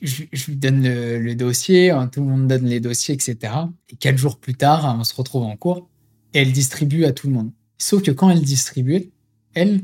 lui 0.47 0.55
donne 0.55 0.83
le, 0.83 1.33
dossier, 1.35 1.91
hein, 1.91 2.07
tout 2.07 2.21
le 2.21 2.27
monde 2.27 2.47
donne 2.47 2.65
les 2.65 2.79
dossiers, 2.79 3.15
etc. 3.15 3.53
Et 3.89 3.95
quatre 3.95 4.17
jours 4.17 4.37
plus 4.37 4.55
tard, 4.55 4.97
on 4.99 5.03
se 5.03 5.15
retrouve 5.15 5.43
en 5.43 5.55
cours 5.55 5.89
et 6.33 6.39
elle 6.39 6.51
distribue 6.51 7.05
à 7.05 7.13
tout 7.13 7.27
le 7.27 7.33
monde. 7.33 7.51
Sauf 7.77 8.01
que 8.03 8.11
quand 8.11 8.29
elle 8.29 8.41
distribuait, 8.41 9.09
elle, 9.53 9.81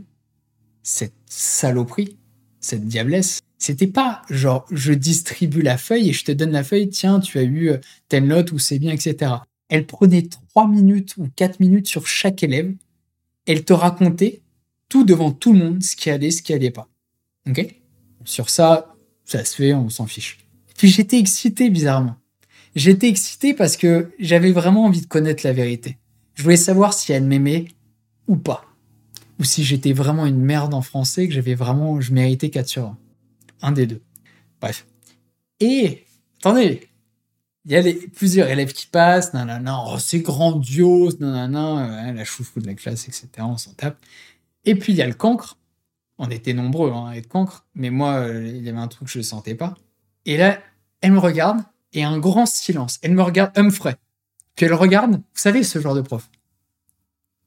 cette 0.84 1.16
saloperie, 1.26 2.18
cette 2.60 2.86
diablesse, 2.86 3.40
c'était 3.58 3.88
pas 3.88 4.22
genre 4.30 4.66
je 4.72 4.94
distribue 4.94 5.62
la 5.62 5.78
feuille 5.78 6.10
et 6.10 6.14
je 6.14 6.26
te 6.26 6.32
donne 6.32 6.52
la 6.52 6.64
feuille, 6.64 6.90
tiens, 6.90 7.20
tu 7.20 7.40
as 7.40 7.44
eu 7.44 7.70
euh, 7.70 7.78
telle 8.08 8.28
note 8.28 8.52
ou 8.52 8.60
c'est 8.60 8.80
bien, 8.80 8.94
etc. 8.94 9.32
Elle 9.70 9.86
prenait 9.86 10.28
trois 10.50 10.68
minutes 10.68 11.16
ou 11.18 11.28
quatre 11.36 11.60
minutes 11.60 11.88
sur 11.88 12.08
chaque 12.08 12.44
élève. 12.44 12.74
Elle 13.46 13.64
te 13.64 13.74
racontait 13.74 14.42
tout 14.90 15.04
devant 15.04 15.32
tout 15.32 15.54
le 15.54 15.60
monde 15.60 15.84
ce 15.84 15.96
qui 15.96 16.10
allait, 16.10 16.32
ce 16.32 16.42
qui 16.42 16.54
allait 16.54 16.72
pas. 16.72 16.88
Ok? 17.50 17.76
Sur 18.26 18.50
ça, 18.50 18.97
ça 19.28 19.46
se 19.46 19.56
fait, 19.56 19.74
on 19.74 19.90
s'en 19.90 20.08
fiche. 20.08 20.40
Puis 20.78 20.88
j'étais 20.88 21.20
excité 21.20 21.70
bizarrement. 21.70 22.16
J'étais 22.76 23.10
excité 23.10 23.54
parce 23.54 23.78
que 23.78 24.12
j'avais 24.20 24.52
vraiment 24.52 24.86
envie 24.86 25.02
de 25.02 25.08
connaître 25.08 25.46
la 25.46 25.54
vérité. 25.54 25.98
Je 26.36 26.44
voulais 26.44 26.58
savoir 26.58 26.94
si 26.94 27.12
elle 27.12 27.24
m'aimait 27.24 27.68
ou 28.28 28.38
pas. 28.38 28.66
Ou 29.40 29.44
si 29.44 29.64
j'étais 29.64 29.94
vraiment 29.94 30.26
une 30.26 30.40
merde 30.40 30.74
en 30.74 30.82
français, 30.82 31.28
que 31.28 31.34
j'avais 31.34 31.56
vraiment, 31.56 32.00
je 32.02 32.14
méritais 32.14 32.50
4 32.50 32.68
sur 32.68 32.86
1. 32.86 32.98
Un 33.64 33.72
des 33.72 33.86
deux. 33.86 34.02
Bref. 34.62 34.86
Et, 35.60 36.06
attendez, 36.40 36.88
il 37.66 37.72
y 37.72 37.76
a 37.76 37.82
les, 37.82 37.94
plusieurs 37.94 38.48
élèves 38.48 38.74
qui 38.74 38.88
passent, 38.88 39.34
nanana, 39.34 39.84
oh, 39.88 39.98
c'est 40.00 40.20
grandiose, 40.20 41.20
nanana, 41.20 42.14
la 42.14 42.26
choufou 42.26 42.60
de 42.60 42.68
la 42.68 42.76
classe, 42.76 43.08
etc. 43.08 43.28
On 43.40 43.58
s'en 43.58 43.74
tape. 43.74 43.98
Et 44.66 44.76
puis 44.76 44.94
il 44.94 44.96
y 44.96 45.02
a 45.02 45.08
le 45.08 45.14
cancre, 45.14 45.58
on 46.18 46.30
était 46.30 46.54
nombreux 46.54 46.92
hein, 46.92 47.08
à 47.10 47.18
être 47.18 47.28
cancre, 47.28 47.66
mais 47.76 47.90
moi, 47.90 48.16
euh, 48.16 48.48
il 48.48 48.64
y 48.64 48.70
avait 48.70 48.80
un 48.80 48.88
truc 48.88 49.08
que 49.08 49.14
je 49.14 49.20
ne 49.20 49.24
sentais 49.24 49.56
pas. 49.56 49.76
Et 50.26 50.38
là, 50.38 50.60
elle 51.02 51.12
me 51.12 51.20
regarde, 51.20 51.60
et 51.94 52.04
un 52.04 52.18
grand 52.18 52.46
silence. 52.46 53.00
Elle 53.02 53.14
me 53.14 53.22
regarde, 53.22 53.52
Humphrey. 53.58 53.96
Puis 54.56 54.66
elle 54.66 54.74
regarde, 54.74 55.16
vous 55.16 55.22
savez, 55.34 55.64
ce 55.64 55.80
genre 55.80 55.96
de 55.96 56.02
prof. 56.02 56.30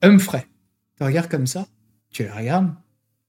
Humphrey. 0.01 0.47
Tu 0.97 1.03
regardes 1.03 1.29
comme 1.29 1.47
ça, 1.47 1.67
tu 2.09 2.23
la 2.23 2.35
regardes, 2.35 2.73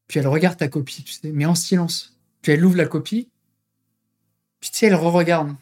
puis 0.07 0.21
elle 0.21 0.29
regarde 0.29 0.59
ta 0.59 0.69
copie, 0.69 1.03
tu 1.05 1.13
sais, 1.13 1.33
mais 1.33 1.47
en 1.47 1.55
silence. 1.55 2.19
Puis 2.43 2.53
elle 2.53 2.65
ouvre 2.65 2.77
la 2.77 2.87
copie, 2.87 3.29
puis 4.61 4.71
tu 4.71 4.79
sais, 4.79 4.87
elle 4.87 4.95
re-regarde. 4.95 5.55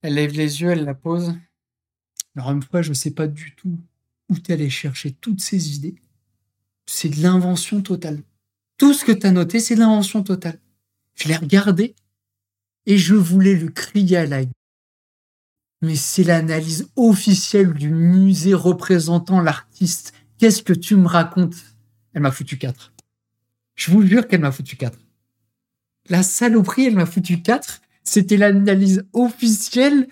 Elle 0.00 0.14
lève 0.14 0.32
les 0.32 0.62
yeux, 0.62 0.70
elle 0.70 0.84
la 0.84 0.94
pose. 0.94 1.34
Alors 2.34 2.48
Humphrey, 2.48 2.82
je 2.82 2.88
ne 2.88 2.94
sais 2.94 3.10
pas 3.10 3.26
du 3.26 3.54
tout 3.54 3.78
où 4.28 4.38
tu 4.38 4.52
allé 4.52 4.70
chercher 4.70 5.12
toutes 5.12 5.40
ces 5.40 5.76
idées. 5.76 5.96
C'est 6.86 7.10
de 7.10 7.22
l'invention 7.22 7.82
totale. 7.82 8.22
Tout 8.82 8.94
ce 8.94 9.04
que 9.04 9.12
tu 9.12 9.28
as 9.28 9.30
noté, 9.30 9.60
c'est 9.60 9.76
l'invention 9.76 10.24
totale. 10.24 10.58
Je 11.14 11.28
l'ai 11.28 11.36
regardé 11.36 11.94
et 12.84 12.98
je 12.98 13.14
voulais 13.14 13.54
le 13.54 13.68
crier 13.68 14.16
à 14.16 14.26
la 14.26 14.40
Mais 15.82 15.94
c'est 15.94 16.24
l'analyse 16.24 16.88
officielle 16.96 17.74
du 17.74 17.90
musée 17.90 18.54
représentant 18.54 19.40
l'artiste. 19.40 20.14
Qu'est-ce 20.36 20.64
que 20.64 20.72
tu 20.72 20.96
me 20.96 21.06
racontes? 21.06 21.54
Elle 22.12 22.22
m'a 22.22 22.32
foutu 22.32 22.58
4. 22.58 22.92
Je 23.76 23.92
vous 23.92 24.04
jure 24.04 24.26
qu'elle 24.26 24.40
m'a 24.40 24.50
foutu 24.50 24.76
4. 24.76 24.98
La 26.08 26.24
saloperie, 26.24 26.86
elle 26.86 26.96
m'a 26.96 27.06
foutu 27.06 27.40
4. 27.40 27.82
C'était 28.02 28.36
l'analyse 28.36 29.06
officielle 29.12 30.08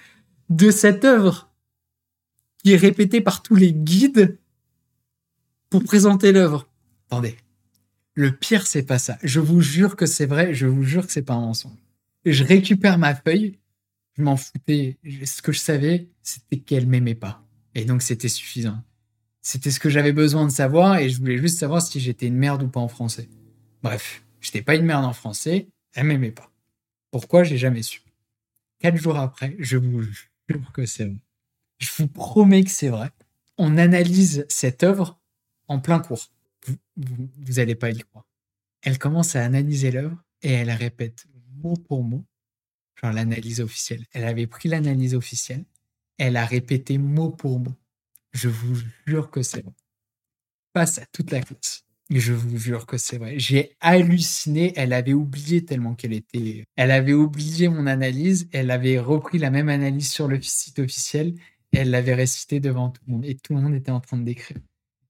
de 0.48 0.70
cette 0.70 1.04
œuvre 1.04 1.52
qui 2.59 2.74
est 2.74 2.76
répétée 2.76 3.20
par 3.20 3.42
tous 3.42 3.56
les 3.56 3.72
guides 3.72 4.38
pour 5.70 5.83
présenter 5.83 6.30
l'œuvre. 6.30 6.68
Attendez, 7.09 7.37
le 8.20 8.37
pire, 8.37 8.66
c'est 8.66 8.83
pas 8.83 8.98
ça. 8.98 9.18
Je 9.22 9.40
vous 9.40 9.62
jure 9.62 9.96
que 9.96 10.04
c'est 10.04 10.26
vrai. 10.26 10.52
Je 10.54 10.66
vous 10.66 10.85
jure 10.85 11.06
que 11.06 11.12
c'est 11.12 11.22
pas 11.22 11.35
un 11.35 11.40
mensonge. 11.40 11.78
je 12.26 12.44
récupère 12.44 12.98
ma 12.98 13.14
feuille. 13.14 13.59
Je 14.16 14.22
m'en 14.22 14.37
foutais. 14.37 14.98
Ce 15.24 15.40
que 15.40 15.52
je 15.52 15.59
savais, 15.59 16.11
c'était 16.22 16.59
qu'elle 16.59 16.87
m'aimait 16.87 17.14
pas. 17.14 17.42
Et 17.74 17.87
donc, 17.87 18.02
c'était 18.02 18.28
suffisant. 18.28 18.83
C'était 19.40 19.70
ce 19.70 19.80
que 19.80 19.88
j'avais 19.88 20.12
besoin 20.12 20.44
de 20.44 20.50
savoir 20.50 20.98
et 20.98 21.09
je 21.09 21.18
voulais 21.18 21.38
juste 21.38 21.59
savoir 21.59 21.80
si 21.80 21.98
j'étais 21.98 22.26
une 22.26 22.37
merde 22.37 22.62
ou 22.62 22.68
pas 22.68 22.80
en 22.80 22.88
français. 22.88 23.30
Bref, 23.83 24.22
j'étais 24.42 24.61
pas 24.61 24.74
une 24.74 24.85
merde 24.85 25.06
en 25.06 25.14
français. 25.14 25.68
Elle 25.94 26.04
m'aimait 26.04 26.30
pas. 26.30 26.52
Pourquoi? 27.11 27.42
J'ai 27.42 27.56
jamais 27.56 27.83
su. 27.83 28.02
Quatre 28.80 28.96
jours 28.96 29.16
après, 29.16 29.56
je 29.59 29.78
vous 29.78 30.02
jure 30.02 30.72
que 30.74 30.85
c'est 30.85 31.06
vrai. 31.06 31.16
Je 31.78 31.88
vous 31.96 32.06
promets 32.06 32.64
que 32.64 32.70
c'est 32.70 32.90
vrai. 32.90 33.11
On 33.56 33.78
analyse 33.78 34.44
cette 34.50 34.83
œuvre 34.83 35.18
en 35.68 35.80
plein 35.80 36.00
cours 36.00 36.30
vous 36.96 37.53
n'allez 37.55 37.75
pas 37.75 37.90
y 37.90 37.99
croire. 37.99 38.27
Elle 38.83 38.99
commence 38.99 39.37
à 39.37 39.44
analyser 39.44 39.90
l'œuvre 39.90 40.23
et 40.42 40.53
elle 40.53 40.70
répète 40.70 41.27
mot 41.62 41.75
pour 41.75 42.03
mot, 42.03 42.25
genre 43.01 43.12
l'analyse 43.12 43.61
officielle. 43.61 44.07
Elle 44.12 44.25
avait 44.25 44.46
pris 44.46 44.68
l'analyse 44.68 45.14
officielle, 45.14 45.64
elle 46.18 46.37
a 46.37 46.44
répété 46.44 46.99
mot 46.99 47.31
pour 47.31 47.61
mot. 47.61 47.75
Je 48.33 48.49
vous 48.49 48.77
jure 49.07 49.31
que 49.31 49.42
c'est 49.42 49.62
bon. 49.62 49.75
Face 50.75 50.99
à 50.99 51.07
toute 51.07 51.31
la 51.31 51.40
classe. 51.40 51.85
Je 52.11 52.33
vous 52.33 52.59
jure 52.59 52.87
que 52.87 52.99
c'est 52.99 53.18
vrai. 53.18 53.38
J'ai 53.38 53.77
halluciné. 53.81 54.73
Elle 54.77 54.92
avait 54.92 55.12
oublié 55.12 55.64
tellement 55.64 55.94
qu'elle 55.94 56.12
était. 56.12 56.64
Elle 56.77 56.90
avait 56.90 57.12
oublié 57.12 57.68
mon 57.68 57.87
analyse. 57.87 58.49
Elle 58.53 58.70
avait 58.70 58.99
repris 58.99 59.38
la 59.38 59.51
même 59.51 59.68
analyse 59.68 60.11
sur 60.11 60.29
le 60.29 60.40
site 60.42 60.79
officiel. 60.81 61.35
Elle 61.73 61.90
l'avait 61.90 62.14
récité 62.14 62.61
devant 62.61 62.90
tout 62.90 63.03
le 63.07 63.12
monde. 63.12 63.25
Et 63.25 63.37
tout 63.37 63.55
le 63.55 63.61
monde 63.61 63.75
était 63.75 63.92
en 63.92 64.01
train 64.01 64.16
de 64.16 64.25
décrire. 64.25 64.59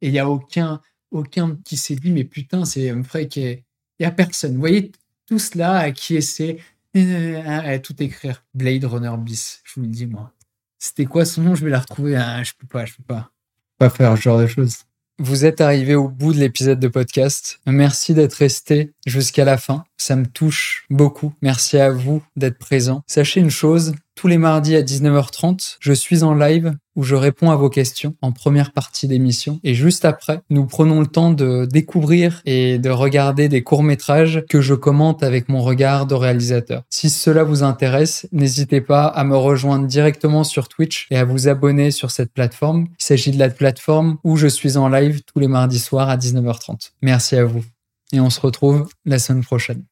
Et 0.03 0.09
il 0.09 0.15
y 0.15 0.19
a 0.19 0.29
aucun, 0.29 0.81
aucun 1.11 1.57
qui 1.64 1.77
s'est 1.77 1.96
dit, 1.96 2.11
mais 2.11 2.25
putain, 2.25 2.64
c'est 2.64 2.90
un 2.90 3.03
vrai 3.03 3.29
qu'il 3.29 3.62
y 3.99 4.05
a 4.05 4.11
personne. 4.11 4.55
Vous 4.55 4.61
voyez, 4.61 4.92
tout 5.27 5.38
cela 5.38 5.79
à 5.79 5.90
qui 5.90 6.16
essaie 6.16 6.59
à 6.94 7.79
tout 7.79 8.03
écrire. 8.03 8.44
Blade 8.55 8.85
Runner 8.85 9.14
bis. 9.18 9.61
Je 9.64 9.75
vous 9.77 9.83
le 9.83 9.92
dis, 9.92 10.07
moi. 10.07 10.33
C'était 10.79 11.05
quoi 11.05 11.25
son 11.25 11.42
nom? 11.42 11.55
Je 11.55 11.64
vais 11.64 11.70
la 11.70 11.81
retrouver. 11.81 12.16
Ah, 12.16 12.42
je 12.42 12.53
peux 12.59 12.66
pas, 12.66 12.85
je 12.85 12.94
peux 12.94 13.03
pas. 13.03 13.31
Pas 13.79 13.90
faire 13.90 14.16
ce 14.16 14.23
genre 14.23 14.38
de 14.38 14.46
choses. 14.46 14.79
Vous 15.18 15.44
êtes 15.44 15.61
arrivé 15.61 15.94
au 15.94 16.09
bout 16.09 16.33
de 16.33 16.38
l'épisode 16.38 16.81
de 16.81 16.88
podcast. 16.88 17.61
Merci 17.66 18.14
d'être 18.14 18.35
resté 18.35 18.92
jusqu'à 19.07 19.44
la 19.44 19.59
fin. 19.59 19.85
Ça 20.01 20.17
me 20.17 20.25
touche 20.25 20.87
beaucoup. 20.89 21.35
Merci 21.43 21.77
à 21.77 21.91
vous 21.91 22.23
d'être 22.35 22.59
présent. 22.59 23.03
Sachez 23.07 23.39
une 23.39 23.51
chose, 23.51 23.93
tous 24.15 24.29
les 24.29 24.39
mardis 24.39 24.75
à 24.75 24.81
19h30, 24.81 25.77
je 25.79 25.93
suis 25.93 26.23
en 26.23 26.35
live 26.35 26.75
où 26.97 27.03
je 27.03 27.15
réponds 27.15 27.51
à 27.51 27.57
vos 27.57 27.69
questions 27.69 28.15
en 28.23 28.33
première 28.33 28.73
partie 28.73 29.09
d'émission. 29.09 29.61
Et 29.63 29.75
juste 29.75 30.07
après, 30.07 30.41
nous 30.49 30.65
prenons 30.65 31.01
le 31.01 31.07
temps 31.07 31.33
de 31.33 31.67
découvrir 31.71 32.41
et 32.47 32.79
de 32.79 32.89
regarder 32.89 33.51
des 33.51 33.63
courts-métrages 33.63 34.43
que 34.49 34.63
je 34.63 34.73
commente 34.73 35.23
avec 35.23 35.51
mon 35.51 35.61
regard 35.61 36.07
de 36.07 36.15
réalisateur. 36.15 36.83
Si 36.89 37.11
cela 37.11 37.45
vous 37.45 37.63
intéresse, 37.63 38.27
n'hésitez 38.33 38.81
pas 38.81 39.05
à 39.05 39.23
me 39.25 39.37
rejoindre 39.37 39.87
directement 39.87 40.45
sur 40.45 40.69
Twitch 40.69 41.09
et 41.11 41.19
à 41.19 41.25
vous 41.25 41.47
abonner 41.47 41.91
sur 41.91 42.11
cette 42.11 42.33
plateforme. 42.33 42.87
Il 42.99 43.05
s'agit 43.05 43.33
de 43.33 43.39
la 43.39 43.51
plateforme 43.51 44.17
où 44.25 44.39
je 44.39 44.47
suis 44.47 44.79
en 44.79 44.89
live 44.89 45.21
tous 45.25 45.41
les 45.41 45.49
mardis 45.49 45.79
soirs 45.79 46.09
à 46.09 46.17
19h30. 46.17 46.93
Merci 47.03 47.37
à 47.37 47.45
vous. 47.45 47.65
Et 48.13 48.21
on 48.21 48.31
se 48.31 48.41
retrouve 48.41 48.89
la 49.05 49.19
semaine 49.19 49.45
prochaine. 49.45 49.85